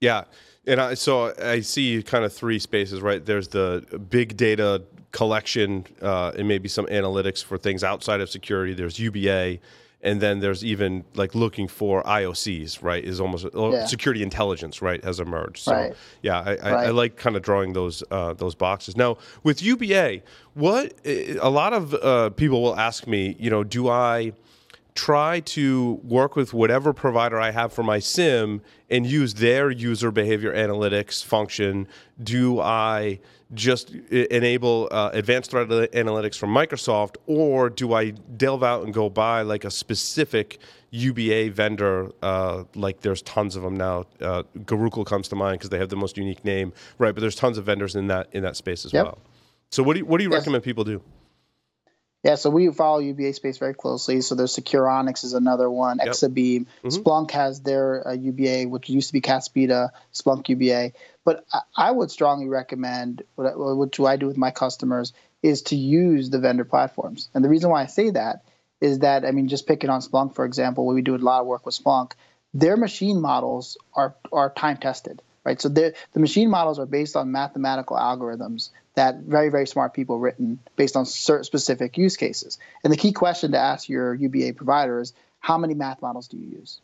Yeah, 0.01 0.25
and 0.67 0.81
I, 0.81 0.95
so 0.95 1.35
I 1.43 1.61
see 1.61 2.03
kind 2.03 2.25
of 2.25 2.33
three 2.33 2.59
spaces, 2.59 3.01
right? 3.01 3.25
There's 3.25 3.49
the 3.49 4.01
big 4.09 4.37
data 4.37 4.83
collection 5.13 5.87
uh, 6.01 6.33
and 6.37 6.47
maybe 6.47 6.69
some 6.69 6.87
analytics 6.87 7.43
for 7.43 7.59
things 7.59 7.83
outside 7.83 8.21
of 8.21 8.31
security. 8.31 8.75
There's 8.75 8.99
UBA, 8.99 9.59
and 10.03 10.21
then 10.21 10.41
there's 10.41 10.65
even 10.65 11.05
like 11.15 11.35
looking 11.35 11.69
for 11.69 12.03
IOCs, 12.05 12.83
right? 12.83 13.05
Is 13.05 13.21
almost 13.21 13.47
yeah. 13.55 13.87
security 13.87 14.23
intelligence, 14.23 14.81
right? 14.81 15.03
Has 15.05 15.21
emerged. 15.21 15.65
So 15.65 15.73
right. 15.73 15.95
yeah, 16.23 16.41
I, 16.41 16.51
I, 16.51 16.55
right. 16.55 16.87
I, 16.87 16.91
like 16.91 17.17
kind 17.17 17.37
of 17.37 17.43
drawing 17.43 17.73
those 17.73 18.03
uh, 18.11 18.35
those 18.35 18.55
boxes. 18.55 18.97
Now 18.97 19.19
with 19.43 19.63
UBA, 19.63 20.21
what 20.55 20.95
a 21.05 21.51
lot 21.51 21.73
of 21.73 21.95
uh, 21.95 22.31
people 22.31 22.63
will 22.63 22.77
ask 22.77 23.07
me, 23.07 23.37
you 23.39 23.51
know, 23.51 23.65
do 23.65 23.89
I 23.89 24.33
try 24.95 25.41
to 25.41 26.01
work 26.03 26.37
with 26.37 26.53
whatever 26.53 26.93
provider 26.93 27.41
I 27.41 27.51
have 27.51 27.73
for 27.73 27.83
my 27.83 27.99
SIEM 27.99 28.63
and 28.89 29.07
use 29.07 29.35
their 29.35 29.71
user 29.71 30.11
behavior 30.11 30.55
analytics 30.55 31.25
function? 31.25 31.87
Do 32.23 32.61
I 32.61 33.21
just 33.55 33.91
enable 33.91 34.89
uh, 34.91 35.11
advanced 35.13 35.51
threat 35.51 35.69
analytics 35.69 36.39
from 36.39 36.51
Microsoft, 36.51 37.17
or 37.27 37.69
do 37.69 37.95
I 37.95 38.11
delve 38.11 38.63
out 38.63 38.85
and 38.85 38.95
go 38.95 39.11
buy 39.11 39.43
like 39.43 39.65
a 39.65 39.71
specific 39.71 40.59
UBA 40.91 41.51
vendor? 41.51 42.11
Uh, 42.23 42.65
like 42.75 43.01
there's 43.01 43.23
tons 43.23 43.57
of 43.57 43.63
them 43.63 43.77
now. 43.77 44.05
Uh, 44.21 44.45
comes 45.05 45.29
to 45.29 45.37
mind 45.37 45.59
because 45.59 45.71
they 45.71 45.79
have 45.79 45.89
the 45.89 45.97
most 45.97 46.17
unique 46.17 46.45
name, 46.45 46.73
right? 46.99 47.15
But 47.15 47.21
there's 47.23 47.35
tons 47.35 47.59
of 47.59 47.65
vendors 47.65 47.97
in 47.97 48.07
that 48.09 48.29
in 48.33 48.43
that 48.43 48.57
space 48.57 48.85
as 48.85 48.93
yep. 48.93 49.07
well. 49.07 49.19
So 49.71 49.83
what 49.83 49.95
do 49.95 50.01
you, 50.01 50.07
what 50.07 50.19
do 50.19 50.25
you 50.25 50.31
yes. 50.31 50.41
recommend 50.41 50.65
people 50.65 50.85
do? 50.85 51.03
Yeah, 52.23 52.35
so 52.35 52.51
we 52.51 52.71
follow 52.71 52.99
UBA 52.99 53.33
space 53.33 53.57
very 53.57 53.73
closely. 53.73 54.21
So 54.21 54.35
there's 54.35 54.55
Securonix 54.55 55.25
is 55.25 55.33
another 55.33 55.71
one. 55.71 55.99
Yep. 55.99 56.09
Exabeam, 56.09 56.67
mm-hmm. 56.67 56.89
Splunk 56.89 57.31
has 57.31 57.61
their 57.61 58.07
uh, 58.07 58.13
UBA, 58.13 58.69
which 58.69 58.91
used 58.91 59.09
to 59.09 59.13
be 59.15 59.23
Caspida, 59.23 59.91
Splunk 60.13 60.49
UBA. 60.51 60.93
But 61.25 61.47
I, 61.53 61.61
I 61.77 61.91
would 61.91 62.11
strongly 62.11 62.49
recommend, 62.49 63.23
what, 63.37 63.57
what 63.57 64.01
I 64.01 64.17
do 64.17 64.27
with 64.27 64.37
my 64.37 64.51
customers, 64.51 65.15
is 65.43 65.63
to 65.63 65.77
use 65.77 66.29
the 66.29 66.39
vendor 66.39 66.67
platforms. 66.67 67.31
And 67.33 67.43
the 67.43 67.49
reason 67.49 67.71
why 67.71 67.83
I 67.83 67.87
say 67.87 68.11
that 68.11 68.45
is 68.83 68.99
that, 68.99 69.25
I 69.25 69.31
mean, 69.31 69.49
just 69.49 69.67
picking 69.67 69.89
on 69.89 70.01
Splunk, 70.01 70.35
for 70.35 70.45
example, 70.45 70.85
where 70.85 70.95
we 70.95 71.03
do 71.03 71.15
a 71.15 71.17
lot 71.17 71.41
of 71.41 71.47
work 71.47 71.65
with 71.65 71.79
Splunk, 71.79 72.13
their 72.53 72.77
machine 72.77 73.21
models 73.21 73.79
are, 73.95 74.15
are 74.31 74.51
time 74.51 74.77
tested, 74.77 75.23
right? 75.45 75.61
So 75.61 75.71
the 75.71 75.95
machine 76.15 76.51
models 76.51 76.79
are 76.79 76.87
based 76.87 77.17
on 77.17 77.33
mathematical 77.33 77.97
algorithms 77.97 78.71
that 79.01 79.17
very, 79.21 79.49
very 79.49 79.67
smart 79.67 79.95
people 79.95 80.19
written 80.19 80.59
based 80.77 80.95
on 80.95 81.07
certain 81.07 81.45
specific 81.45 81.97
use 81.97 82.19
cases. 82.19 82.59
And 82.85 82.93
the 82.93 82.99
key 82.99 83.13
question 83.13 83.53
to 83.53 83.59
ask 83.59 83.89
your 83.89 84.13
UBA 84.13 84.53
provider 84.53 85.01
is 85.01 85.15
how 85.41 85.57
many 85.57 85.73
math 85.73 86.03
models 86.03 86.29
do 86.29 86.37
you 86.37 86.59
use? 86.59 86.83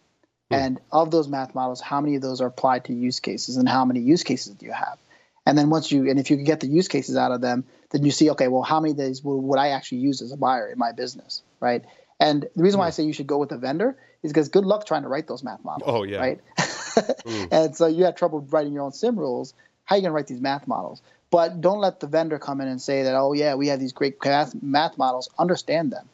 Mm. 0.51 0.57
And 0.57 0.81
of 0.91 1.11
those 1.11 1.29
math 1.29 1.55
models, 1.55 1.83
how 1.83 2.01
many 2.01 2.17
of 2.17 2.23
those 2.23 2.41
are 2.41 2.47
applied 2.47 2.87
to 2.87 2.95
use 2.95 3.21
cases 3.21 3.59
and 3.59 3.69
how 3.69 3.85
many 3.85 4.01
use 4.01 4.23
cases 4.25 4.55
do 4.55 4.65
you 4.65 4.73
have? 4.73 4.97
And 5.45 5.59
then 5.59 5.69
once 5.69 5.93
you, 5.93 6.09
and 6.09 6.19
if 6.19 6.31
you 6.31 6.37
can 6.37 6.47
get 6.47 6.61
the 6.61 6.69
use 6.69 6.89
cases 6.89 7.19
out 7.19 7.33
of 7.33 7.43
them, 7.43 7.65
then 7.91 8.03
you 8.03 8.11
see, 8.11 8.31
okay, 8.31 8.49
well, 8.49 8.63
how 8.63 8.81
many 8.81 8.93
of 8.93 8.97
these 8.97 9.23
would 9.23 9.59
I 9.59 9.69
actually 9.69 9.99
use 9.99 10.23
as 10.23 10.33
a 10.33 10.39
buyer 10.39 10.69
in 10.69 10.79
my 10.79 10.93
business, 10.93 11.43
right? 11.61 11.85
And 12.19 12.49
the 12.57 12.63
reason 12.63 12.81
why 12.81 12.87
I 12.87 12.91
hmm. 12.91 12.95
say 12.95 13.03
you 13.03 13.13
should 13.13 13.27
go 13.27 13.37
with 13.37 13.53
a 13.53 13.59
vendor 13.59 13.95
is 14.23 14.33
because 14.33 14.49
good 14.49 14.65
luck 14.65 14.87
trying 14.87 15.03
to 15.03 15.09
write 15.09 15.29
those 15.29 15.45
math 15.45 15.63
models. 15.63 15.85
Oh, 15.87 16.03
yeah. 16.03 16.19
Right? 16.19 16.41
mm. 16.57 17.49
And 17.53 17.77
so 17.77 17.87
you 17.87 18.05
have 18.05 18.17
trouble 18.17 18.41
writing 18.41 18.73
your 18.73 18.85
own 18.85 18.93
SIEM 18.93 19.19
rules. 19.19 19.53
How 19.85 19.95
are 19.95 19.99
you 19.99 20.03
going 20.03 20.11
to 20.11 20.15
write 20.15 20.27
these 20.27 20.41
math 20.41 20.67
models? 20.67 21.03
But 21.31 21.61
don't 21.61 21.81
let 21.81 22.01
the 22.01 22.07
vendor 22.07 22.39
come 22.39 22.61
in 22.61 22.69
and 22.69 22.81
say 22.81 23.03
that, 23.03 23.15
oh, 23.15 23.33
yeah, 23.33 23.55
we 23.55 23.69
have 23.69 23.81
these 23.81 23.93
great 23.93 24.17
math, 24.25 24.55
math 24.63 24.97
models. 24.97 25.29
Understand 25.39 25.93
them. 25.93 26.09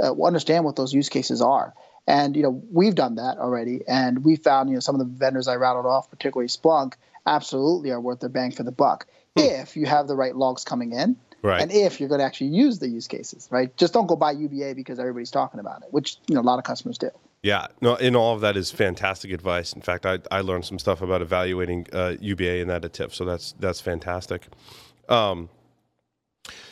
Uh, 0.00 0.12
understand 0.22 0.64
what 0.64 0.76
those 0.76 0.92
use 0.92 1.08
cases 1.08 1.40
are. 1.42 1.74
And, 2.06 2.36
you 2.36 2.42
know, 2.42 2.62
we've 2.70 2.94
done 2.94 3.16
that 3.16 3.38
already. 3.38 3.82
And 3.86 4.24
we 4.24 4.36
found, 4.36 4.68
you 4.68 4.74
know, 4.74 4.80
some 4.80 4.94
of 4.94 5.00
the 5.00 5.06
vendors 5.06 5.48
I 5.48 5.56
rattled 5.56 5.86
off, 5.86 6.10
particularly 6.10 6.48
Splunk, 6.48 6.94
absolutely 7.26 7.90
are 7.90 8.00
worth 8.00 8.20
their 8.20 8.28
bang 8.28 8.52
for 8.52 8.62
the 8.62 8.72
buck 8.72 9.06
hmm. 9.36 9.44
if 9.44 9.76
you 9.76 9.86
have 9.86 10.08
the 10.08 10.16
right 10.16 10.34
logs 10.34 10.64
coming 10.64 10.92
in. 10.92 11.16
Right. 11.42 11.62
And 11.62 11.70
if 11.70 12.00
you're 12.00 12.08
going 12.08 12.20
to 12.20 12.24
actually 12.24 12.48
use 12.48 12.78
the 12.78 12.88
use 12.88 13.06
cases, 13.06 13.48
right? 13.50 13.74
Just 13.76 13.92
don't 13.92 14.06
go 14.06 14.16
buy 14.16 14.32
UBA 14.32 14.74
because 14.74 14.98
everybody's 14.98 15.30
talking 15.30 15.60
about 15.60 15.82
it, 15.82 15.88
which 15.92 16.16
you 16.26 16.34
know 16.34 16.40
a 16.40 16.42
lot 16.42 16.58
of 16.58 16.64
customers 16.64 16.98
do. 16.98 17.10
Yeah, 17.42 17.68
no, 17.80 17.94
and 17.96 18.16
all 18.16 18.34
of 18.34 18.40
that 18.40 18.56
is 18.56 18.70
fantastic 18.70 19.30
advice. 19.30 19.72
In 19.72 19.80
fact, 19.80 20.04
I, 20.04 20.18
I 20.30 20.40
learned 20.40 20.64
some 20.64 20.78
stuff 20.78 21.02
about 21.02 21.22
evaluating 21.22 21.86
uh, 21.92 22.16
UBA 22.20 22.60
and 22.60 22.70
that 22.70 22.82
Atif, 22.82 23.14
so 23.14 23.24
that's 23.24 23.52
that's 23.60 23.80
fantastic. 23.80 24.48
Um, 25.08 25.48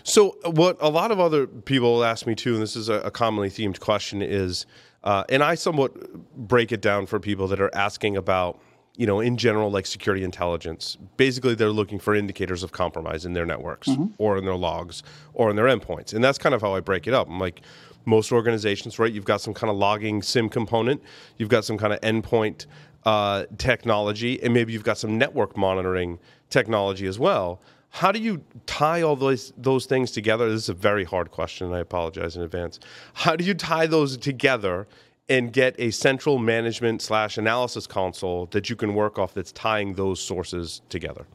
so, 0.02 0.36
what 0.44 0.76
a 0.80 0.88
lot 0.88 1.10
of 1.10 1.20
other 1.20 1.46
people 1.46 2.04
ask 2.04 2.26
me 2.26 2.34
too, 2.34 2.54
and 2.54 2.62
this 2.62 2.76
is 2.76 2.88
a, 2.88 2.94
a 3.00 3.10
commonly 3.10 3.48
themed 3.48 3.80
question, 3.80 4.22
is, 4.22 4.66
uh, 5.04 5.24
and 5.28 5.42
I 5.42 5.54
somewhat 5.54 6.12
break 6.36 6.72
it 6.72 6.80
down 6.80 7.06
for 7.06 7.20
people 7.20 7.46
that 7.48 7.60
are 7.60 7.74
asking 7.74 8.16
about, 8.16 8.60
you 8.96 9.06
know, 9.06 9.20
in 9.20 9.36
general, 9.36 9.70
like 9.70 9.86
security 9.86 10.24
intelligence. 10.24 10.96
Basically, 11.16 11.54
they're 11.54 11.70
looking 11.70 11.98
for 11.98 12.14
indicators 12.14 12.62
of 12.62 12.72
compromise 12.72 13.24
in 13.24 13.34
their 13.34 13.46
networks, 13.46 13.88
mm-hmm. 13.88 14.06
or 14.18 14.36
in 14.38 14.44
their 14.44 14.56
logs, 14.56 15.02
or 15.34 15.50
in 15.50 15.56
their 15.56 15.66
endpoints, 15.66 16.12
and 16.12 16.24
that's 16.24 16.38
kind 16.38 16.54
of 16.54 16.62
how 16.62 16.74
I 16.74 16.80
break 16.80 17.06
it 17.06 17.14
up. 17.14 17.28
I'm 17.28 17.38
like 17.38 17.62
most 18.06 18.32
organizations, 18.32 18.98
right? 18.98 19.12
You've 19.12 19.24
got 19.24 19.40
some 19.40 19.52
kind 19.52 19.70
of 19.70 19.76
logging 19.76 20.22
SIEM 20.22 20.48
component, 20.48 21.02
you've 21.36 21.50
got 21.50 21.64
some 21.64 21.76
kind 21.76 21.92
of 21.92 22.00
endpoint 22.00 22.66
uh, 23.04 23.44
technology, 23.58 24.42
and 24.42 24.54
maybe 24.54 24.72
you've 24.72 24.84
got 24.84 24.98
some 24.98 25.18
network 25.18 25.56
monitoring 25.56 26.18
technology 26.48 27.06
as 27.06 27.18
well. 27.18 27.60
How 27.90 28.12
do 28.12 28.18
you 28.18 28.42
tie 28.66 29.02
all 29.02 29.16
those 29.16 29.52
those 29.56 29.86
things 29.86 30.10
together? 30.10 30.50
This 30.50 30.64
is 30.64 30.68
a 30.68 30.74
very 30.74 31.04
hard 31.04 31.30
question. 31.30 31.68
and 31.68 31.76
I 31.76 31.80
apologize 31.80 32.36
in 32.36 32.42
advance. 32.42 32.78
How 33.14 33.36
do 33.36 33.44
you 33.44 33.54
tie 33.54 33.86
those 33.86 34.16
together 34.16 34.86
and 35.28 35.52
get 35.52 35.74
a 35.78 35.90
central 35.90 36.38
management 36.38 37.02
slash 37.02 37.38
analysis 37.38 37.86
console 37.86 38.46
that 38.46 38.70
you 38.70 38.76
can 38.76 38.94
work 38.94 39.18
off 39.18 39.34
that's 39.34 39.52
tying 39.52 39.94
those 39.94 40.20
sources 40.20 40.82
together? 40.88 41.26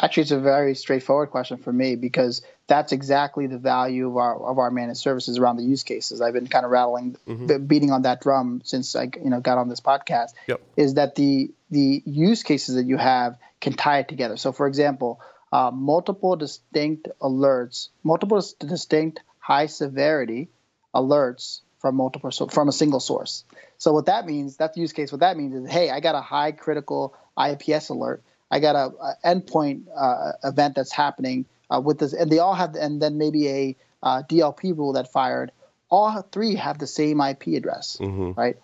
Actually, 0.00 0.22
it's 0.22 0.30
a 0.30 0.40
very 0.40 0.74
straightforward 0.74 1.30
question 1.30 1.56
for 1.56 1.72
me 1.72 1.96
because 1.96 2.42
that's 2.66 2.92
exactly 2.92 3.46
the 3.46 3.56
value 3.56 4.08
of 4.08 4.16
our 4.18 4.36
of 4.36 4.58
our 4.58 4.70
managed 4.70 5.00
services 5.00 5.38
around 5.38 5.56
the 5.56 5.62
use 5.62 5.84
cases. 5.84 6.20
I've 6.20 6.34
been 6.34 6.48
kind 6.48 6.66
of 6.66 6.70
rattling, 6.70 7.16
mm-hmm. 7.26 7.64
beating 7.64 7.90
on 7.90 8.02
that 8.02 8.20
drum 8.20 8.60
since 8.64 8.94
I 8.94 9.04
you 9.04 9.30
know 9.30 9.40
got 9.40 9.56
on 9.56 9.70
this 9.70 9.80
podcast. 9.80 10.32
Yep. 10.48 10.60
Is 10.76 10.94
that 10.94 11.14
the 11.14 11.50
the 11.70 12.02
use 12.04 12.42
cases 12.42 12.74
that 12.74 12.84
you 12.84 12.98
have 12.98 13.38
can 13.60 13.72
tie 13.72 14.00
it 14.00 14.08
together? 14.08 14.36
So, 14.36 14.52
for 14.52 14.66
example, 14.66 15.20
uh, 15.50 15.70
multiple 15.70 16.36
distinct 16.36 17.08
alerts, 17.20 17.88
multiple 18.04 18.42
distinct 18.58 19.20
high 19.38 19.66
severity 19.66 20.50
alerts 20.94 21.60
from 21.78 21.94
multiple 21.94 22.30
so 22.30 22.48
from 22.48 22.68
a 22.68 22.72
single 22.72 23.00
source. 23.00 23.44
So 23.78 23.92
what 23.92 24.06
that 24.06 24.26
means, 24.26 24.56
that's 24.56 24.74
the 24.74 24.80
use 24.82 24.92
case. 24.92 25.12
What 25.12 25.20
that 25.20 25.36
means 25.36 25.54
is, 25.54 25.70
hey, 25.70 25.88
I 25.90 26.00
got 26.00 26.14
a 26.14 26.20
high 26.20 26.52
critical 26.52 27.14
IPS 27.38 27.88
alert 27.90 28.22
I 28.50 28.60
got 28.60 28.76
a, 28.76 28.92
a 28.96 29.14
endpoint 29.24 29.84
uh, 29.96 30.32
event 30.44 30.76
that's 30.76 30.92
happening 30.92 31.46
uh, 31.70 31.80
with 31.80 31.98
this, 31.98 32.12
and 32.12 32.30
they 32.30 32.38
all 32.38 32.54
have, 32.54 32.74
and 32.74 33.02
then 33.02 33.18
maybe 33.18 33.48
a 33.48 33.76
uh, 34.02 34.22
DLP 34.28 34.76
rule 34.76 34.92
that 34.94 35.12
fired. 35.12 35.52
All 35.88 36.22
three 36.32 36.56
have 36.56 36.78
the 36.78 36.86
same 36.86 37.20
IP 37.20 37.48
address, 37.48 37.98
mm-hmm. 38.00 38.32
right? 38.32 38.56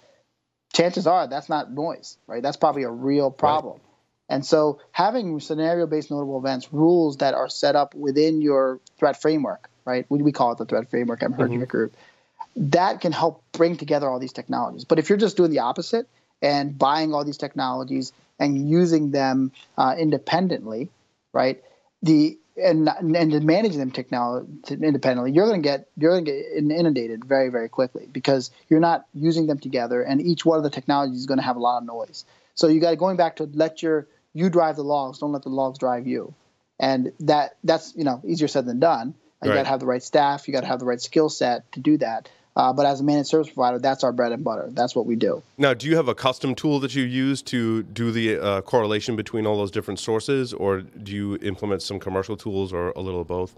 chances 0.73 1.07
are 1.07 1.27
that's 1.27 1.49
not 1.49 1.71
noise, 1.71 2.17
right? 2.27 2.43
That's 2.43 2.57
probably 2.57 2.83
a 2.83 2.91
real 2.91 3.31
problem. 3.31 3.75
Right. 3.75 3.83
And 4.29 4.47
so 4.47 4.81
having 4.93 5.41
scenario-based 5.41 6.11
notable 6.11 6.39
events, 6.39 6.73
rules 6.73 7.19
that 7.19 7.35
are 7.35 7.49
set 7.49 7.77
up 7.77 7.95
within 7.95 8.41
your 8.41 8.81
threat 8.99 9.21
framework, 9.21 9.69
right? 9.85 10.07
We, 10.09 10.23
we 10.23 10.33
call 10.33 10.53
it 10.53 10.59
the 10.59 10.65
threat 10.65 10.91
framework. 10.91 11.23
I'm 11.23 11.33
heard 11.33 11.51
mm-hmm. 11.51 11.65
group. 11.65 11.95
That 12.57 13.01
can 13.01 13.13
help 13.13 13.43
bring 13.53 13.77
together 13.77 14.09
all 14.09 14.19
these 14.19 14.33
technologies. 14.33 14.85
But 14.85 14.99
if 14.99 15.09
you're 15.09 15.19
just 15.19 15.37
doing 15.37 15.51
the 15.51 15.61
opposite 15.61 16.09
and 16.41 16.79
buying 16.79 17.13
all 17.13 17.25
these 17.25 17.37
technologies 17.37 18.13
and 18.43 18.69
using 18.69 19.13
them 19.13 19.53
uh, 19.79 19.95
independently, 19.97 20.91
right? 21.33 21.63
The 22.03 22.39
and 22.57 22.89
and 22.89 23.45
managing 23.45 23.79
them 23.79 23.93
technology 23.93 24.49
independently, 24.75 25.33
you're 25.33 25.47
going 25.47 25.63
to 25.63 25.69
get 25.69 25.89
you're 25.97 26.11
going 26.11 26.25
to 26.25 26.31
get 26.33 26.45
inundated 26.57 27.25
very 27.25 27.49
very 27.49 27.69
quickly 27.69 28.09
because 28.13 28.51
you're 28.69 28.81
not 28.81 29.07
using 29.15 29.47
them 29.47 29.59
together, 29.59 30.03
and 30.03 30.21
each 30.21 30.45
one 30.45 30.59
of 30.59 30.65
the 30.65 30.71
technologies 30.71 31.19
is 31.19 31.27
going 31.27 31.39
to 31.39 31.45
have 31.45 31.57
a 31.57 31.61
lot 31.61 31.79
of 31.79 31.85
noise. 31.85 32.25
So 32.55 32.67
you 32.67 32.81
got 32.81 32.99
going 32.99 33.17
back 33.17 33.37
to 33.37 33.45
let 33.45 33.83
your 33.83 34.09
you 34.35 34.51
drive 34.51 34.77
the 34.77 34.85
logs, 34.85 35.19
don't 35.21 35.33
let 35.33 35.43
the 35.43 35.49
logs 35.49 35.79
drive 35.79 36.07
you, 36.07 36.35
and 36.81 37.13
that 37.21 37.57
that's 37.63 37.95
you 37.97 38.05
know 38.05 38.21
easier 38.27 38.49
said 38.49 38.67
than 38.67 38.81
done. 38.81 39.15
You 39.43 39.51
right. 39.51 39.57
got 39.57 39.63
to 39.63 39.69
have 39.69 39.81
the 39.81 39.87
right 39.87 40.03
staff, 40.03 40.47
you 40.47 40.53
got 40.53 40.61
to 40.61 40.67
have 40.67 40.79
the 40.79 40.85
right 40.85 41.01
skill 41.01 41.29
set 41.29 41.71
to 41.73 41.81
do 41.81 41.99
that. 41.99 42.29
Uh, 42.55 42.73
but 42.73 42.85
as 42.85 43.01
a 43.01 43.05
managed 43.05 43.29
service 43.29 43.49
provider, 43.49 43.79
that's 43.79 44.05
our 44.05 44.13
bread 44.13 44.33
and 44.33 44.45
butter. 44.45 44.69
That's 44.71 44.95
what 44.95 45.07
we 45.07 45.17
do. 45.17 45.43
Now, 45.57 45.73
do 45.73 45.89
you 45.89 45.97
have 45.97 46.09
a 46.09 46.15
custom 46.15 46.55
tool 46.55 46.81
that 46.81 46.95
you 46.95 47.03
use 47.03 47.41
to 47.43 47.83
do 47.83 48.11
the 48.13 48.39
uh, 48.39 48.61
correlation 48.63 49.17
between 49.17 49.47
all 49.47 49.57
those 49.57 49.71
different 49.71 50.01
sources, 50.01 50.53
or 50.53 50.83
do 50.83 51.13
you 51.13 51.37
implement 51.37 51.83
some 51.83 51.99
commercial 51.99 52.37
tools, 52.37 52.73
or 52.73 52.91
a 52.91 53.01
little 53.01 53.23
of 53.23 53.27
both? 53.27 53.57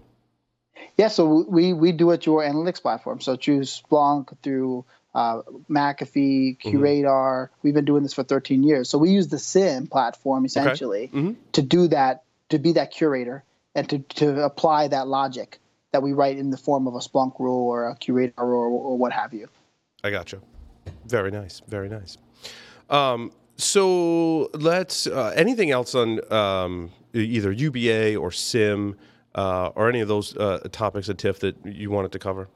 Yeah, 0.97 1.09
so 1.09 1.45
we 1.49 1.73
we 1.73 1.91
do 1.91 2.11
it 2.11 2.23
through 2.23 2.37
our 2.37 2.45
analytics 2.45 2.81
platform. 2.81 3.19
So 3.19 3.35
choose 3.35 3.81
Splunk 3.81 4.33
through 4.41 4.85
uh, 5.13 5.41
McAfee. 5.69 6.59
QRadar. 6.59 7.03
Mm-hmm. 7.03 7.53
We've 7.63 7.73
been 7.73 7.85
doing 7.85 8.03
this 8.03 8.13
for 8.13 8.23
13 8.23 8.63
years. 8.63 8.89
So 8.89 8.97
we 8.97 9.09
use 9.09 9.29
the 9.29 9.39
SIEM 9.39 9.87
platform 9.87 10.45
essentially 10.45 11.05
okay. 11.05 11.17
mm-hmm. 11.17 11.33
to 11.53 11.61
do 11.61 11.87
that, 11.87 12.23
to 12.49 12.59
be 12.59 12.73
that 12.73 12.91
curator 12.91 13.43
and 13.73 13.89
to, 13.89 13.99
to 13.99 14.43
apply 14.43 14.89
that 14.89 15.07
logic 15.07 15.59
that 15.95 16.03
we 16.03 16.11
write 16.11 16.37
in 16.37 16.49
the 16.49 16.57
form 16.57 16.87
of 16.87 16.95
a 16.95 16.99
Splunk 16.99 17.39
rule 17.39 17.69
or 17.69 17.87
a 17.87 17.95
curator 17.95 18.33
or, 18.35 18.67
or 18.67 18.97
what 18.97 19.13
have 19.13 19.33
you. 19.33 19.47
I 20.03 20.11
gotcha. 20.11 20.41
Very 21.05 21.31
nice. 21.31 21.61
Very 21.69 21.87
nice. 21.87 22.17
Um, 22.89 23.31
so 23.55 24.49
let's 24.53 25.07
uh, 25.07 25.31
anything 25.37 25.71
else 25.71 25.95
on 25.95 26.19
um, 26.33 26.91
either 27.13 27.49
UBA 27.49 28.17
or 28.17 28.29
SIEM 28.29 28.97
uh, 29.35 29.67
or 29.67 29.87
any 29.87 30.01
of 30.01 30.09
those 30.09 30.35
uh, 30.35 30.67
topics 30.69 31.07
Atif 31.07 31.39
that 31.39 31.55
you 31.65 31.89
wanted 31.89 32.11
to 32.11 32.19
cover? 32.19 32.49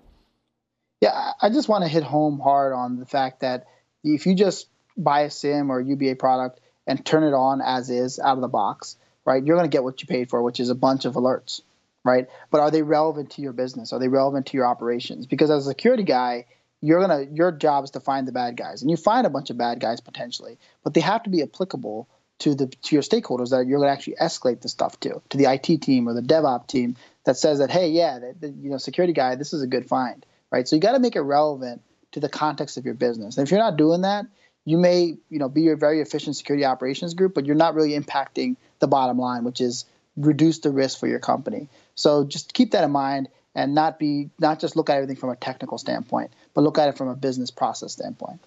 Yeah, 0.99 1.31
I 1.41 1.47
just 1.47 1.69
want 1.69 1.85
to 1.85 1.87
hit 1.87 2.03
home 2.03 2.39
hard 2.39 2.73
on 2.73 2.99
the 2.99 3.05
fact 3.05 3.39
that 3.39 3.67
if 4.03 4.25
you 4.25 4.35
just 4.35 4.67
buy 4.97 5.21
a 5.21 5.31
SIM 5.31 5.71
or 5.71 5.79
UBA 5.79 6.15
product 6.15 6.59
and 6.85 7.05
turn 7.05 7.23
it 7.23 7.33
on 7.33 7.61
as 7.61 7.89
is 7.89 8.19
out 8.19 8.35
of 8.35 8.41
the 8.41 8.49
box, 8.49 8.97
right, 9.23 9.41
you're 9.41 9.55
going 9.55 9.69
to 9.69 9.73
get 9.73 9.85
what 9.85 10.01
you 10.01 10.09
paid 10.09 10.29
for, 10.29 10.43
which 10.43 10.59
is 10.59 10.69
a 10.69 10.75
bunch 10.75 11.05
of 11.05 11.13
alerts 11.13 11.61
right? 12.03 12.27
But 12.51 12.61
are 12.61 12.71
they 12.71 12.81
relevant 12.81 13.31
to 13.31 13.41
your 13.41 13.53
business? 13.53 13.93
Are 13.93 13.99
they 13.99 14.07
relevant 14.07 14.47
to 14.47 14.57
your 14.57 14.65
operations? 14.65 15.25
Because 15.25 15.49
as 15.49 15.65
a 15.65 15.69
security 15.69 16.03
guy, 16.03 16.45
you're 16.81 17.01
gonna 17.01 17.25
your 17.31 17.51
job 17.51 17.83
is 17.83 17.91
to 17.91 17.99
find 17.99 18.27
the 18.27 18.31
bad 18.31 18.55
guys, 18.55 18.81
and 18.81 18.89
you 18.89 18.97
find 18.97 19.27
a 19.27 19.29
bunch 19.29 19.49
of 19.49 19.57
bad 19.57 19.79
guys 19.79 19.99
potentially, 19.99 20.57
but 20.83 20.93
they 20.93 21.01
have 21.01 21.23
to 21.23 21.29
be 21.29 21.41
applicable 21.41 22.07
to 22.39 22.55
the 22.55 22.67
to 22.67 22.95
your 22.95 23.03
stakeholders 23.03 23.49
that 23.49 23.67
you're 23.67 23.79
gonna 23.79 23.91
actually 23.91 24.15
escalate 24.15 24.61
the 24.61 24.69
stuff 24.69 24.99
to, 25.01 25.21
to 25.29 25.37
the 25.37 25.51
IT 25.51 25.81
team 25.81 26.07
or 26.07 26.13
the 26.13 26.21
DevOps 26.21 26.67
team 26.67 26.95
that 27.25 27.37
says 27.37 27.59
that 27.59 27.69
hey, 27.69 27.89
yeah, 27.89 28.19
the, 28.39 28.49
you 28.49 28.69
know, 28.69 28.77
security 28.77 29.13
guy, 29.13 29.35
this 29.35 29.53
is 29.53 29.61
a 29.61 29.67
good 29.67 29.87
find, 29.87 30.25
right? 30.51 30.67
So 30.67 30.75
you 30.75 30.81
got 30.81 30.93
to 30.93 30.99
make 30.99 31.15
it 31.15 31.21
relevant 31.21 31.81
to 32.13 32.19
the 32.19 32.29
context 32.29 32.77
of 32.77 32.85
your 32.85 32.93
business. 32.93 33.37
And 33.37 33.45
if 33.45 33.51
you're 33.51 33.59
not 33.59 33.77
doing 33.77 34.01
that, 34.01 34.25
you 34.65 34.77
may 34.77 35.17
you 35.29 35.39
know 35.39 35.49
be 35.49 35.69
a 35.69 35.75
very 35.75 35.99
efficient 35.99 36.37
security 36.37 36.65
operations 36.65 37.13
group, 37.13 37.33
but 37.33 37.45
you're 37.45 37.55
not 37.55 37.75
really 37.75 37.99
impacting 37.99 38.55
the 38.79 38.87
bottom 38.87 39.17
line, 39.17 39.43
which 39.43 39.59
is 39.59 39.85
reduce 40.19 40.59
the 40.59 40.69
risk 40.69 40.99
for 40.99 41.07
your 41.07 41.19
company. 41.19 41.69
So 41.95 42.25
just 42.25 42.53
keep 42.53 42.71
that 42.71 42.83
in 42.83 42.91
mind 42.91 43.29
and 43.55 43.73
not 43.73 43.97
be 43.97 44.29
not 44.39 44.59
just 44.59 44.75
look 44.75 44.89
at 44.89 44.97
everything 44.97 45.15
from 45.15 45.29
a 45.29 45.35
technical 45.35 45.77
standpoint, 45.77 46.31
but 46.53 46.61
look 46.61 46.77
at 46.77 46.89
it 46.89 46.97
from 46.97 47.07
a 47.07 47.15
business 47.15 47.49
process 47.51 47.93
standpoint. 47.93 48.39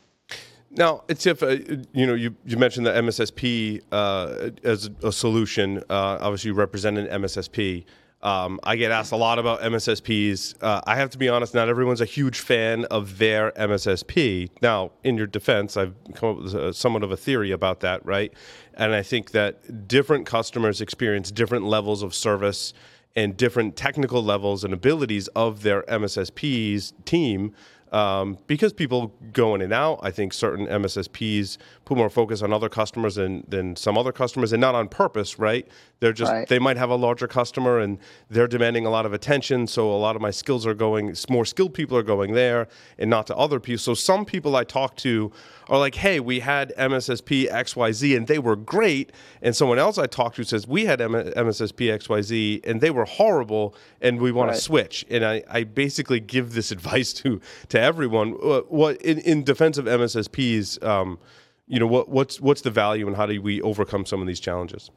Now, 0.71 1.05
it's 1.09 1.27
if 1.27 1.43
uh, 1.43 1.59
you 1.93 2.07
know 2.07 2.15
you, 2.15 2.35
you 2.47 2.57
mentioned 2.57 2.87
the 2.87 2.93
MSSP 2.93 3.83
uh, 3.93 4.51
as 4.65 4.89
a 5.03 5.13
solution. 5.13 5.79
Uh, 5.91 6.19
obviously, 6.21 6.49
you 6.49 6.55
represent 6.55 6.99
an 6.99 7.07
MSSP. 7.23 7.85
Um, 8.23 8.61
I 8.63 8.77
get 8.77 8.93
asked 8.93 9.13
a 9.13 9.17
lot 9.17 9.39
about 9.39 9.61
MSSPs. 9.63 10.55
Uh, 10.63 10.81
I 10.87 10.97
have 10.97 11.11
to 11.11 11.19
be 11.19 11.29
honest; 11.29 11.55
not 11.55 11.69
everyone's 11.69 12.01
a 12.01 12.07
huge 12.07 12.41
fan 12.41 12.85
of 12.87 13.19
their 13.19 13.51
MSSP. 13.53 14.51
Now, 14.61 14.93
in 15.03 15.17
your 15.17 15.27
defense, 15.27 15.77
I've 15.77 15.95
come 16.15 16.31
up 16.31 16.43
with 16.43 16.55
a, 16.55 16.73
somewhat 16.73 17.03
of 17.03 17.11
a 17.11 17.17
theory 17.17 17.51
about 17.51 17.81
that, 17.81 18.05
right? 18.07 18.33
And 18.75 18.95
I 18.95 19.03
think 19.03 19.33
that 19.33 19.89
different 19.89 20.27
customers 20.27 20.81
experience 20.81 21.31
different 21.31 21.65
levels 21.65 22.03
of 22.03 22.15
service 22.15 22.73
and 23.15 23.37
different 23.37 23.77
technical 23.77 24.23
levels 24.23 24.65
and 24.65 24.73
abilities 24.73 25.29
of 25.29 25.63
their 25.63 25.83
MSSP's 25.83 26.95
team 27.05 27.53
um, 27.93 28.39
because 28.47 28.73
people 28.73 29.15
go 29.33 29.55
in 29.55 29.61
and 29.61 29.73
out. 29.73 30.01
I 30.03 30.11
think 30.11 30.33
certain 30.33 30.67
MSSPs 30.67 31.59
put 31.85 31.99
more 31.99 32.09
focus 32.09 32.43
on 32.43 32.53
other 32.53 32.71
customers 32.71 33.17
than, 33.17 33.45
than 33.47 33.77
some 33.77 33.99
other 33.99 34.13
customers, 34.13 34.53
and 34.53 34.61
not 34.61 34.75
on 34.75 34.89
purpose, 34.89 35.39
right? 35.39 35.69
They're 36.01 36.13
just 36.13 36.33
right. 36.33 36.49
they 36.49 36.59
might 36.59 36.79
have 36.79 36.91
a 36.91 36.97
larger 36.97 37.29
customer 37.29 37.79
and 37.79 37.99
they're 38.29 38.49
demanding 38.49 38.87
a 38.87 38.91
lot 38.91 39.07
of 39.07 39.13
attention. 39.13 39.69
So 39.69 39.89
a 39.89 39.95
lot 39.95 40.17
of 40.17 40.23
my 40.23 40.33
skills 40.33 40.67
are 40.67 40.75
going, 40.75 41.15
more 41.31 41.45
skilled 41.45 41.75
people 41.75 41.97
are 41.97 42.03
going 42.03 42.33
there, 42.33 42.67
and 42.99 43.09
not 43.09 43.27
to 43.29 43.37
other 43.37 43.61
people. 43.61 43.79
So 43.79 43.95
some 43.95 44.25
people 44.25 44.57
I 44.57 44.65
talk 44.65 44.97
to 44.97 45.31
are 45.69 45.79
like, 45.79 45.95
"Hey, 45.95 46.19
we 46.19 46.41
had 46.41 46.73
MSSP 46.77 47.49
XYZ 47.49 48.17
and 48.17 48.27
they 48.27 48.39
were 48.39 48.57
great," 48.57 49.13
and 49.43 49.55
someone 49.55 49.79
else 49.79 49.99
I 49.99 50.07
talked 50.07 50.37
to 50.37 50.45
says, 50.45 50.67
"We 50.67 50.87
had 50.87 51.01
MSSP 51.01 51.91
XYZ 51.93 52.63
and 52.65 52.81
they 52.81 52.91
were 52.91 53.05
horrible, 53.05 53.75
and 54.01 54.21
we 54.21 54.33
want 54.33 54.49
right. 54.49 54.57
to 54.57 54.61
switch." 54.61 55.05
And 55.11 55.25
I, 55.25 55.45
I 55.49 55.65
basically 55.65 56.21
give 56.21 56.55
this 56.55 56.73
advice 56.77 57.13
to 57.15 57.41
to 57.69 57.82
everyone. 57.83 58.37
Uh, 58.43 58.61
what 58.69 59.01
in, 59.03 59.19
in 59.19 59.45
defense 59.45 59.79
of 59.79 59.87
MSSPs, 59.87 60.83
um, 60.85 61.19
you 61.67 61.79
know, 61.79 61.87
what 61.87 62.09
what's 62.09 62.41
what's 62.41 62.63
the 62.63 62.71
value 62.71 63.07
and 63.07 63.17
how 63.17 63.27
do 63.27 63.41
we 63.43 63.61
overcome 63.63 64.07
some 64.07 64.21
of 64.21 64.27
these 64.27 64.41
challenges? 64.41 64.91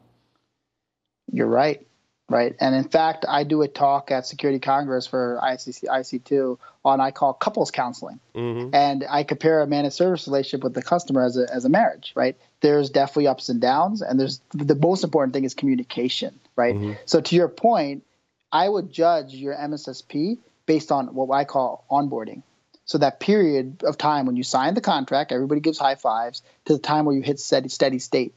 You're 1.32 1.48
right 1.48 1.86
right? 2.28 2.56
And 2.60 2.74
in 2.74 2.84
fact, 2.84 3.24
I 3.28 3.44
do 3.44 3.62
a 3.62 3.68
talk 3.68 4.10
at 4.10 4.26
Security 4.26 4.58
Congress 4.58 5.06
for 5.06 5.38
ICC, 5.42 5.84
IC2 5.84 6.58
on 6.84 7.00
I 7.00 7.10
call 7.10 7.32
couples 7.32 7.70
counseling, 7.70 8.20
mm-hmm. 8.34 8.74
and 8.74 9.04
I 9.08 9.22
compare 9.22 9.60
a 9.60 9.66
managed 9.66 9.94
service 9.94 10.26
relationship 10.26 10.64
with 10.64 10.74
the 10.74 10.82
customer 10.82 11.24
as 11.24 11.36
a 11.36 11.46
as 11.52 11.64
a 11.64 11.68
marriage, 11.68 12.12
right? 12.14 12.36
There's 12.60 12.90
definitely 12.90 13.28
ups 13.28 13.48
and 13.48 13.60
downs, 13.60 14.02
and 14.02 14.18
there's 14.18 14.40
the 14.52 14.74
most 14.74 15.04
important 15.04 15.34
thing 15.34 15.44
is 15.44 15.54
communication, 15.54 16.38
right? 16.56 16.74
Mm-hmm. 16.74 16.92
So 17.04 17.20
to 17.20 17.36
your 17.36 17.48
point, 17.48 18.04
I 18.52 18.68
would 18.68 18.92
judge 18.92 19.34
your 19.34 19.54
MSSP 19.54 20.38
based 20.66 20.90
on 20.90 21.14
what 21.14 21.32
I 21.32 21.44
call 21.44 21.84
onboarding. 21.90 22.42
So 22.86 22.98
that 22.98 23.20
period 23.20 23.82
of 23.84 23.98
time 23.98 24.26
when 24.26 24.36
you 24.36 24.42
sign 24.42 24.74
the 24.74 24.80
contract, 24.80 25.32
everybody 25.32 25.60
gives 25.60 25.78
high 25.78 25.96
fives, 25.96 26.42
to 26.64 26.72
the 26.72 26.78
time 26.78 27.04
where 27.04 27.14
you 27.14 27.22
hit 27.22 27.38
steady 27.38 27.68
steady 27.68 27.98
state 27.98 28.34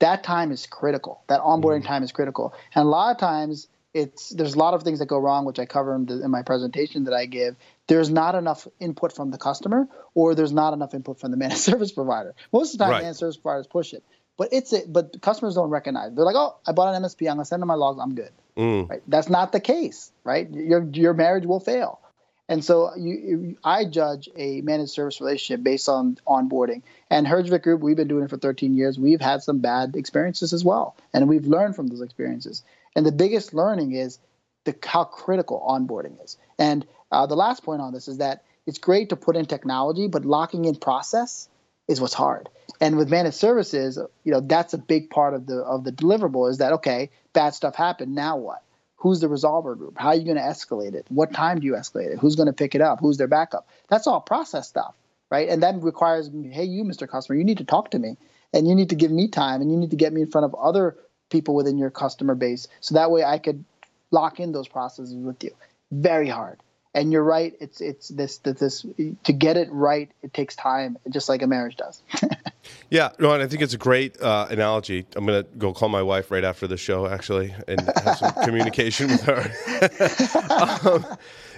that 0.00 0.24
time 0.24 0.52
is 0.52 0.66
critical. 0.66 1.22
That 1.28 1.40
onboarding 1.40 1.78
mm-hmm. 1.78 1.88
time 1.88 2.02
is 2.02 2.12
critical. 2.12 2.54
And 2.74 2.84
a 2.84 2.88
lot 2.88 3.10
of 3.12 3.18
times, 3.18 3.68
it's 3.94 4.28
there's 4.28 4.54
a 4.54 4.58
lot 4.58 4.74
of 4.74 4.82
things 4.82 4.98
that 4.98 5.06
go 5.06 5.18
wrong, 5.18 5.46
which 5.46 5.58
I 5.58 5.64
cover 5.64 5.94
in, 5.94 6.04
the, 6.04 6.22
in 6.22 6.30
my 6.30 6.42
presentation 6.42 7.04
that 7.04 7.14
I 7.14 7.24
give. 7.24 7.56
There's 7.86 8.10
not 8.10 8.34
enough 8.34 8.68
input 8.78 9.14
from 9.14 9.30
the 9.30 9.38
customer, 9.38 9.88
or 10.14 10.34
there's 10.34 10.52
not 10.52 10.74
enough 10.74 10.92
input 10.92 11.18
from 11.18 11.30
the 11.30 11.36
managed 11.38 11.60
service 11.60 11.92
provider. 11.92 12.34
Most 12.52 12.74
of 12.74 12.78
the 12.78 12.84
time, 12.84 12.92
right. 12.92 13.02
managed 13.02 13.20
service 13.20 13.38
providers 13.38 13.66
push 13.66 13.94
it, 13.94 14.04
but 14.36 14.48
it's 14.52 14.72
it. 14.74 14.92
But 14.92 15.20
customers 15.22 15.54
don't 15.54 15.70
recognize. 15.70 16.14
They're 16.14 16.26
like, 16.26 16.36
"Oh, 16.36 16.56
I 16.66 16.72
bought 16.72 16.94
an 16.94 17.02
MSP. 17.02 17.28
I'm 17.30 17.36
gonna 17.36 17.46
send 17.46 17.62
them 17.62 17.68
my 17.68 17.74
logs. 17.74 17.98
I'm 18.02 18.14
good." 18.14 18.32
Mm. 18.56 18.88
Right? 18.88 19.02
That's 19.08 19.30
not 19.30 19.52
the 19.52 19.60
case, 19.60 20.12
right? 20.24 20.50
Your 20.50 20.84
your 20.92 21.14
marriage 21.14 21.46
will 21.46 21.60
fail. 21.60 22.00
And 22.48 22.64
so 22.64 22.94
you, 22.96 23.56
I 23.64 23.84
judge 23.84 24.28
a 24.36 24.60
managed 24.60 24.92
service 24.92 25.20
relationship 25.20 25.64
based 25.64 25.88
on 25.88 26.18
onboarding. 26.26 26.82
And 27.10 27.26
Herjavec 27.26 27.62
Group, 27.62 27.80
we've 27.80 27.96
been 27.96 28.08
doing 28.08 28.24
it 28.24 28.30
for 28.30 28.36
13 28.36 28.76
years. 28.76 28.98
We've 28.98 29.20
had 29.20 29.42
some 29.42 29.58
bad 29.58 29.96
experiences 29.96 30.52
as 30.52 30.64
well, 30.64 30.96
and 31.12 31.28
we've 31.28 31.46
learned 31.46 31.74
from 31.74 31.88
those 31.88 32.02
experiences. 32.02 32.62
And 32.94 33.04
the 33.04 33.12
biggest 33.12 33.52
learning 33.52 33.92
is 33.92 34.18
the 34.64 34.76
how 34.84 35.04
critical 35.04 35.64
onboarding 35.68 36.22
is. 36.24 36.36
And 36.58 36.86
uh, 37.10 37.26
the 37.26 37.36
last 37.36 37.64
point 37.64 37.80
on 37.80 37.92
this 37.92 38.08
is 38.08 38.18
that 38.18 38.44
it's 38.66 38.78
great 38.78 39.10
to 39.10 39.16
put 39.16 39.36
in 39.36 39.46
technology, 39.46 40.08
but 40.08 40.24
locking 40.24 40.64
in 40.64 40.76
process 40.76 41.48
is 41.88 42.00
what's 42.00 42.14
hard. 42.14 42.48
And 42.80 42.96
with 42.96 43.08
managed 43.08 43.36
services, 43.36 43.98
you 44.24 44.32
know 44.32 44.40
that's 44.40 44.74
a 44.74 44.78
big 44.78 45.10
part 45.10 45.34
of 45.34 45.46
the 45.46 45.58
of 45.58 45.84
the 45.84 45.92
deliverable. 45.92 46.50
Is 46.50 46.58
that 46.58 46.74
okay? 46.74 47.10
Bad 47.32 47.54
stuff 47.54 47.74
happened. 47.74 48.14
Now 48.14 48.36
what? 48.36 48.62
Who's 48.96 49.20
the 49.20 49.28
resolver 49.28 49.76
group? 49.76 49.98
How 49.98 50.08
are 50.08 50.14
you 50.14 50.24
going 50.24 50.36
to 50.36 50.42
escalate 50.42 50.94
it? 50.94 51.06
What 51.08 51.32
time 51.32 51.60
do 51.60 51.66
you 51.66 51.74
escalate 51.74 52.12
it? 52.12 52.18
Who's 52.18 52.34
going 52.34 52.46
to 52.46 52.52
pick 52.52 52.74
it 52.74 52.80
up? 52.80 53.00
Who's 53.00 53.18
their 53.18 53.28
backup? 53.28 53.68
That's 53.88 54.06
all 54.06 54.20
process 54.20 54.68
stuff, 54.68 54.94
right? 55.30 55.48
And 55.48 55.62
that 55.62 55.82
requires, 55.82 56.30
hey, 56.50 56.64
you, 56.64 56.82
Mr. 56.84 57.08
Customer, 57.08 57.38
you 57.38 57.44
need 57.44 57.58
to 57.58 57.64
talk 57.64 57.90
to 57.90 57.98
me 57.98 58.16
and 58.52 58.66
you 58.66 58.74
need 58.74 58.90
to 58.90 58.96
give 58.96 59.10
me 59.10 59.28
time 59.28 59.60
and 59.60 59.70
you 59.70 59.76
need 59.76 59.90
to 59.90 59.96
get 59.96 60.12
me 60.12 60.22
in 60.22 60.30
front 60.30 60.46
of 60.46 60.54
other 60.54 60.96
people 61.30 61.54
within 61.54 61.76
your 61.76 61.90
customer 61.90 62.34
base 62.34 62.68
so 62.80 62.94
that 62.94 63.10
way 63.10 63.22
I 63.22 63.38
could 63.38 63.64
lock 64.10 64.40
in 64.40 64.52
those 64.52 64.68
processes 64.68 65.14
with 65.14 65.42
you. 65.44 65.50
Very 65.90 66.28
hard. 66.28 66.60
And 66.96 67.12
you're 67.12 67.22
right. 67.22 67.54
It's 67.60 67.82
it's 67.82 68.08
this 68.08 68.38
this, 68.38 68.58
this 68.58 68.86
to 69.24 69.32
get 69.32 69.58
it 69.58 69.68
right. 69.70 70.10
It 70.22 70.32
takes 70.32 70.56
time, 70.56 70.96
just 71.10 71.28
like 71.28 71.42
a 71.42 71.46
marriage 71.46 71.76
does. 71.76 72.02
yeah, 72.90 73.10
no, 73.18 73.32
and 73.32 73.42
I 73.42 73.46
think 73.46 73.60
it's 73.60 73.74
a 73.74 73.78
great 73.78 74.18
uh, 74.18 74.46
analogy. 74.48 75.04
I'm 75.14 75.26
gonna 75.26 75.42
go 75.58 75.74
call 75.74 75.90
my 75.90 76.00
wife 76.00 76.30
right 76.30 76.42
after 76.42 76.66
the 76.66 76.78
show, 76.78 77.06
actually, 77.06 77.54
and 77.68 77.82
have 78.02 78.16
some 78.16 78.32
communication 78.44 79.08
with 79.08 79.22
her. 79.24 80.80
um, 80.88 81.04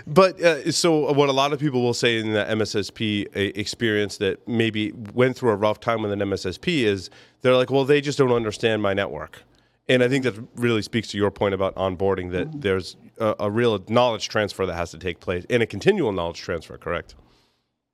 but 0.09 0.41
uh, 0.43 0.73
so, 0.73 1.13
what 1.13 1.29
a 1.29 1.33
lot 1.33 1.53
of 1.53 1.61
people 1.61 1.83
will 1.83 1.95
say 1.95 2.19
in 2.19 2.33
the 2.33 2.45
MSSP 2.45 3.29
experience 3.57 4.17
that 4.17 4.47
maybe 4.49 4.91
went 5.15 5.37
through 5.37 5.51
a 5.51 5.57
rough 5.57 5.79
time 5.79 6.03
with 6.03 6.11
an 6.11 6.19
MSSP 6.19 6.83
is 6.83 7.11
they're 7.43 7.55
like, 7.55 7.71
well, 7.71 7.85
they 7.85 8.01
just 8.01 8.19
don't 8.19 8.33
understand 8.33 8.83
my 8.83 8.93
network. 8.93 9.45
And 9.89 10.03
I 10.03 10.09
think 10.09 10.25
that 10.25 10.35
really 10.57 10.83
speaks 10.83 11.09
to 11.09 11.17
your 11.17 11.31
point 11.31 11.55
about 11.55 11.75
onboarding 11.77 12.33
that 12.33 12.49
mm-hmm. 12.49 12.61
there's 12.61 12.97
a, 13.19 13.35
a, 13.41 13.51
real 13.51 13.83
knowledge 13.89 14.29
transfer 14.29 14.67
that 14.67 14.75
has 14.75 14.91
to 14.91 14.99
take 14.99 15.19
place 15.21 15.47
and 15.49 15.63
a 15.63 15.67
continual 15.67 16.13
knowledge 16.13 16.41
transfer, 16.41 16.77
correct? 16.77 17.15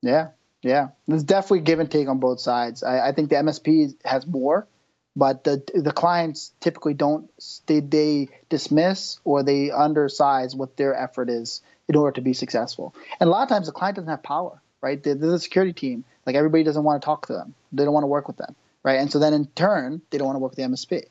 Yeah, 0.03 0.31
yeah. 0.63 0.89
There's 1.07 1.23
definitely 1.23 1.61
give 1.61 1.79
and 1.79 1.91
take 1.91 2.09
on 2.09 2.19
both 2.19 2.41
sides. 2.41 2.83
I, 2.83 3.09
I 3.09 3.13
think 3.13 3.31
the 3.31 3.37
MSP 3.37 3.95
has 4.05 4.27
more, 4.27 4.67
but 5.15 5.45
the 5.45 5.63
the 5.73 5.93
clients 5.93 6.53
typically 6.61 6.95
don't 6.95 7.31
they, 7.67 7.81
they 7.81 8.29
dismiss 8.49 9.21
or 9.25 9.45
they 9.45 9.69
undersize 9.69 10.57
what 10.57 10.77
their 10.77 10.95
effort 10.95 11.31
is 11.31 11.63
in 11.89 11.97
order 11.97 12.13
to 12.17 12.21
be 12.21 12.33
successful. 12.33 12.95
And 13.21 13.29
a 13.29 13.31
lot 13.31 13.45
of 13.45 13.49
times 13.49 13.67
the 13.67 13.73
client 13.73 13.97
doesn't 13.97 14.11
have 14.11 14.23
power, 14.23 14.61
right? 14.81 15.01
They're, 15.01 15.15
they're 15.15 15.31
the 15.31 15.39
security 15.39 15.73
team. 15.73 16.05
Like 16.27 16.35
everybody 16.35 16.65
doesn't 16.65 16.83
want 16.83 17.01
to 17.01 17.05
talk 17.05 17.27
to 17.27 17.35
them. 17.35 17.55
They 17.73 17.85
don't 17.85 17.95
want 17.95 18.05
to 18.05 18.09
work 18.09 18.27
with 18.27 18.39
them, 18.39 18.57
right? 18.83 18.99
And 18.99 19.13
so 19.13 19.19
then 19.19 19.33
in 19.33 19.47
turn, 19.47 20.03
they 20.11 20.19
don't 20.19 20.27
want 20.27 20.37
to 20.37 20.41
work 20.41 20.53
with 20.53 20.57
the 20.57 20.63
MSP. 20.65 21.05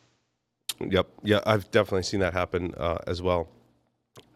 Yep. 0.92 1.08
Yeah, 1.24 1.40
I've 1.46 1.70
definitely 1.72 2.04
seen 2.04 2.20
that 2.22 2.34
happen 2.34 2.74
uh, 2.76 2.98
as 3.08 3.22
well. 3.22 3.50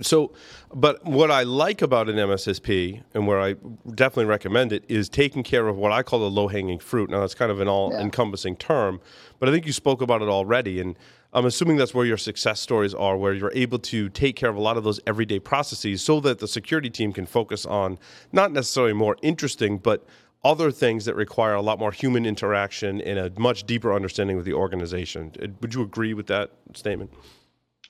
So, 0.02 0.34
but 0.74 1.04
what 1.06 1.32
I 1.32 1.44
like 1.44 1.82
about 1.82 2.10
an 2.10 2.16
MSSP 2.16 3.04
and 3.14 3.28
where 3.28 3.40
I 3.40 3.56
definitely 3.94 4.26
recommend 4.26 4.72
it 4.72 4.84
is 4.88 5.10
taking 5.10 5.44
care 5.44 5.68
of 5.68 5.76
what 5.76 5.92
I 5.92 6.04
call 6.04 6.20
the 6.20 6.30
low 6.30 6.48
hanging 6.48 6.80
fruit. 6.80 7.10
Now, 7.10 7.22
that's 7.22 7.36
kind 7.36 7.52
of 7.52 7.60
an 7.60 7.68
all 7.68 7.94
encompassing 7.94 8.54
yeah. 8.54 8.68
term, 8.68 9.02
but 9.40 9.50
I 9.50 9.52
think 9.52 9.66
you 9.66 9.74
spoke 9.74 10.02
about 10.02 10.22
it 10.22 10.30
already. 10.30 10.80
And 10.80 10.98
I'm 11.34 11.46
assuming 11.46 11.78
that's 11.78 11.94
where 11.94 12.06
your 12.06 12.18
success 12.18 12.60
stories 12.60 12.94
are, 12.94 13.18
where 13.18 13.34
you're 13.34 13.52
able 13.54 13.80
to 13.80 14.10
take 14.10 14.36
care 14.36 14.50
of 14.50 14.56
a 14.56 14.62
lot 14.62 14.78
of 14.78 14.84
those 14.84 15.00
everyday 15.08 15.40
processes 15.40 16.02
so 16.02 16.20
that 16.22 16.40
the 16.40 16.48
security 16.48 16.90
team 16.90 17.12
can 17.12 17.26
focus 17.26 17.66
on 17.66 17.98
not 18.32 18.52
necessarily 18.52 18.94
more 18.94 19.18
interesting, 19.22 19.78
but 19.78 20.06
other 20.48 20.72
things 20.72 21.04
that 21.06 21.16
require 21.16 21.56
a 21.56 21.62
lot 21.62 21.78
more 21.78 21.92
human 21.92 22.26
interaction 22.26 23.02
and 23.02 23.20
a 23.20 23.30
much 23.38 23.66
deeper 23.66 23.94
understanding 23.94 24.38
of 24.38 24.46
the 24.46 24.54
organization. 24.54 25.34
Uh, 25.44 25.48
would 25.60 25.74
you 25.74 25.82
agree 25.82 26.14
with 26.14 26.28
that 26.28 26.52
statement? 26.74 27.12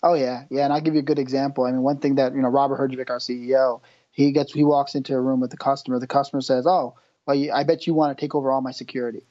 Oh 0.01 0.15
yeah, 0.15 0.45
yeah, 0.49 0.63
and 0.63 0.73
I'll 0.73 0.81
give 0.81 0.95
you 0.95 1.01
a 1.01 1.09
good 1.11 1.19
example. 1.19 1.65
I 1.65 1.71
mean, 1.71 1.83
one 1.83 1.99
thing 1.99 2.15
that 2.15 2.33
you 2.33 2.41
know, 2.41 2.49
Robert 2.49 2.79
Herjavec, 2.79 3.11
our 3.11 3.19
CEO, 3.19 3.81
he 4.11 4.31
gets 4.31 4.51
he 4.51 4.63
walks 4.63 4.95
into 4.95 5.13
a 5.13 5.21
room 5.21 5.39
with 5.39 5.51
the 5.51 5.57
customer. 5.57 5.99
The 5.99 6.07
customer 6.07 6.41
says, 6.41 6.65
"Oh, 6.65 6.95
well, 7.27 7.37
I 7.53 7.63
bet 7.63 7.85
you 7.85 7.93
want 7.93 8.17
to 8.17 8.21
take 8.21 8.33
over 8.33 8.51
all 8.51 8.61
my 8.61 8.71
security," 8.71 9.23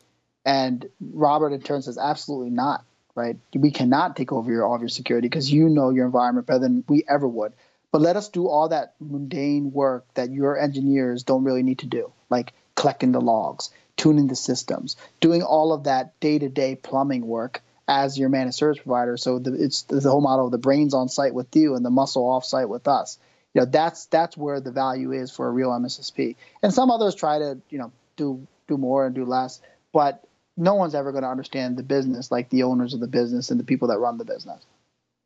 and 0.44 0.88
Robert 1.00 1.52
in 1.52 1.60
turn 1.62 1.82
says, 1.82 1.98
"Absolutely 1.98 2.50
not." 2.50 2.84
Right? 3.14 3.36
We 3.54 3.70
cannot 3.70 4.14
take 4.14 4.32
over 4.32 4.50
your 4.50 4.66
all 4.66 4.74
of 4.76 4.82
your 4.82 4.88
security 4.88 5.26
because 5.28 5.50
you 5.50 5.68
know 5.68 5.90
your 5.90 6.06
environment 6.06 6.46
better 6.46 6.60
than 6.60 6.84
we 6.88 7.04
ever 7.08 7.26
would. 7.26 7.54
But 7.90 8.02
let 8.02 8.16
us 8.16 8.28
do 8.28 8.48
all 8.48 8.68
that 8.68 8.94
mundane 9.00 9.72
work 9.72 10.04
that 10.14 10.30
your 10.30 10.58
engineers 10.58 11.22
don't 11.22 11.44
really 11.44 11.62
need 11.62 11.78
to 11.78 11.86
do, 11.86 12.12
like 12.28 12.52
collecting 12.76 13.12
the 13.12 13.20
logs, 13.20 13.70
tuning 13.96 14.28
the 14.28 14.36
systems, 14.36 14.96
doing 15.20 15.42
all 15.42 15.72
of 15.72 15.84
that 15.84 16.18
day 16.20 16.38
to 16.38 16.48
day 16.48 16.76
plumbing 16.76 17.26
work 17.26 17.62
as 17.88 18.18
your 18.18 18.28
managed 18.28 18.56
service 18.56 18.78
provider. 18.82 19.16
So 19.16 19.38
the, 19.38 19.52
it's 19.54 19.82
the 19.82 20.00
whole 20.10 20.20
model 20.20 20.46
of 20.46 20.52
the 20.52 20.58
brains 20.58 20.94
on 20.94 21.08
site 21.08 21.34
with 21.34 21.54
you 21.54 21.74
and 21.74 21.84
the 21.84 21.90
muscle 21.90 22.28
off 22.28 22.44
site 22.44 22.68
with 22.68 22.86
us. 22.86 23.18
You 23.54 23.62
know, 23.62 23.66
that's 23.66 24.06
that's 24.06 24.36
where 24.36 24.60
the 24.60 24.70
value 24.70 25.12
is 25.12 25.30
for 25.30 25.48
a 25.48 25.50
real 25.50 25.70
MSSP. 25.70 26.36
And 26.62 26.74
some 26.74 26.90
others 26.90 27.14
try 27.14 27.38
to, 27.38 27.58
you 27.70 27.78
know, 27.78 27.92
do 28.16 28.46
do 28.68 28.76
more 28.76 29.06
and 29.06 29.14
do 29.14 29.24
less, 29.24 29.60
but 29.92 30.26
no 30.56 30.74
one's 30.74 30.94
ever 30.94 31.12
going 31.12 31.22
to 31.22 31.30
understand 31.30 31.76
the 31.76 31.82
business 31.82 32.30
like 32.30 32.48
the 32.50 32.64
owners 32.64 32.94
of 32.94 33.00
the 33.00 33.06
business 33.06 33.50
and 33.50 33.60
the 33.60 33.64
people 33.64 33.88
that 33.88 33.98
run 33.98 34.18
the 34.18 34.24
business. 34.24 34.64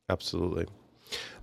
Absolutely. 0.09 0.67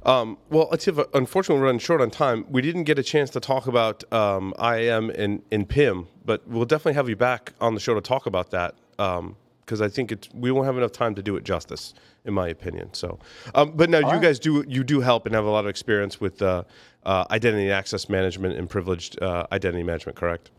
Um, 0.08 0.38
well, 0.50 0.70
Atif, 0.70 1.06
unfortunately, 1.14 1.60
we're 1.60 1.66
running 1.66 1.80
short 1.80 2.00
on 2.00 2.10
time. 2.10 2.46
We 2.50 2.62
didn't 2.62 2.86
get 2.86 2.98
a 2.98 3.04
chance 3.04 3.30
to 3.32 3.42
talk 3.42 3.68
about 3.68 4.12
um, 4.14 4.54
IAM 4.58 5.10
and, 5.10 5.42
and 5.52 5.68
PIM, 5.68 6.08
but 6.24 6.48
we'll 6.48 6.66
definitely 6.66 6.94
have 6.94 7.10
you 7.10 7.18
back 7.18 7.52
on 7.60 7.74
the 7.74 7.82
show 7.82 7.94
to 7.94 8.00
talk 8.00 8.26
about 8.26 8.52
that 8.52 8.76
because 8.96 9.82
um, 9.82 9.82
I 9.82 9.90
think 9.90 10.14
it's 10.14 10.30
we 10.34 10.50
won't 10.50 10.66
have 10.66 10.78
enough 10.78 10.94
time 10.94 11.14
to 11.16 11.22
do 11.22 11.36
it 11.36 11.44
justice, 11.44 11.94
in 12.24 12.34
my 12.34 12.48
opinion. 12.48 12.94
So, 12.94 13.20
um, 13.54 13.74
but 13.76 13.90
now 13.90 13.98
All 13.98 14.04
you 14.04 14.12
right. 14.12 14.22
guys 14.22 14.40
do 14.40 14.64
you 14.66 14.86
do 14.86 15.02
help 15.02 15.26
and 15.26 15.36
have 15.36 15.44
a 15.44 15.50
lot 15.50 15.66
of 15.66 15.70
experience 15.70 16.22
with 16.22 16.42
uh, 16.42 16.64
uh, 17.06 17.26
identity 17.30 17.70
access 17.70 18.08
management 18.08 18.58
and 18.58 18.70
privileged 18.70 19.22
uh, 19.22 19.46
identity 19.52 19.84
management, 19.84 20.18
correct? 20.18 20.52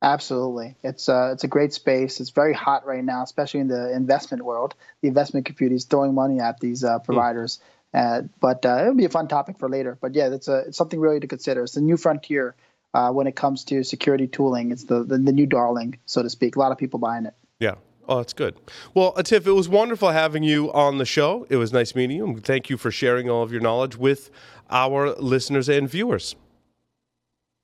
Absolutely, 0.00 0.76
it's 0.82 1.10
uh, 1.10 1.30
it's 1.34 1.44
a 1.44 1.48
great 1.48 1.74
space. 1.74 2.20
It's 2.20 2.30
very 2.30 2.54
hot 2.54 2.86
right 2.86 3.04
now, 3.04 3.22
especially 3.22 3.60
in 3.60 3.68
the 3.68 3.94
investment 3.94 4.46
world. 4.46 4.74
The 5.02 5.08
investment 5.08 5.44
community 5.44 5.76
is 5.76 5.84
throwing 5.84 6.14
money 6.14 6.40
at 6.40 6.58
these 6.58 6.82
uh, 6.84 6.98
hmm. 6.98 7.04
providers. 7.04 7.60
Uh, 7.94 8.22
but 8.40 8.64
uh, 8.64 8.78
it'll 8.80 8.94
be 8.94 9.04
a 9.04 9.10
fun 9.10 9.28
topic 9.28 9.58
for 9.58 9.68
later. 9.68 9.98
But 10.00 10.14
yeah, 10.14 10.28
it's 10.32 10.48
a 10.48 10.60
it's 10.68 10.78
something 10.78 11.00
really 11.00 11.20
to 11.20 11.26
consider. 11.26 11.62
It's 11.62 11.76
a 11.76 11.80
new 11.80 11.96
frontier 11.96 12.54
uh, 12.94 13.10
when 13.10 13.26
it 13.26 13.36
comes 13.36 13.64
to 13.64 13.84
security 13.84 14.26
tooling. 14.26 14.72
It's 14.72 14.84
the, 14.84 15.04
the, 15.04 15.18
the 15.18 15.32
new 15.32 15.46
darling, 15.46 15.98
so 16.06 16.22
to 16.22 16.30
speak. 16.30 16.56
A 16.56 16.58
lot 16.58 16.72
of 16.72 16.78
people 16.78 16.98
buying 16.98 17.26
it. 17.26 17.34
Yeah. 17.60 17.74
Oh, 18.08 18.16
that's 18.16 18.32
good. 18.32 18.56
Well, 18.94 19.14
Atif, 19.14 19.46
it 19.46 19.52
was 19.52 19.68
wonderful 19.68 20.10
having 20.10 20.42
you 20.42 20.72
on 20.72 20.98
the 20.98 21.04
show. 21.04 21.46
It 21.48 21.56
was 21.56 21.72
nice 21.72 21.94
meeting 21.94 22.16
you. 22.16 22.40
Thank 22.40 22.68
you 22.68 22.76
for 22.76 22.90
sharing 22.90 23.30
all 23.30 23.42
of 23.42 23.52
your 23.52 23.60
knowledge 23.60 23.96
with 23.96 24.30
our 24.70 25.12
listeners 25.12 25.68
and 25.68 25.88
viewers. 25.88 26.34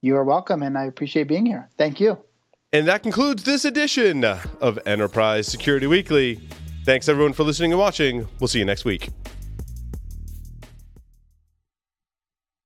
You 0.00 0.16
are 0.16 0.24
welcome, 0.24 0.62
and 0.62 0.78
I 0.78 0.84
appreciate 0.84 1.26
being 1.26 1.44
here. 1.44 1.68
Thank 1.76 1.98
you. 1.98 2.18
And 2.72 2.86
that 2.86 3.02
concludes 3.02 3.42
this 3.42 3.64
edition 3.64 4.22
of 4.22 4.78
Enterprise 4.86 5.48
Security 5.48 5.88
Weekly. 5.88 6.38
Thanks, 6.84 7.08
everyone, 7.08 7.32
for 7.32 7.42
listening 7.42 7.72
and 7.72 7.80
watching. 7.80 8.28
We'll 8.38 8.48
see 8.48 8.60
you 8.60 8.64
next 8.64 8.84
week. 8.84 9.08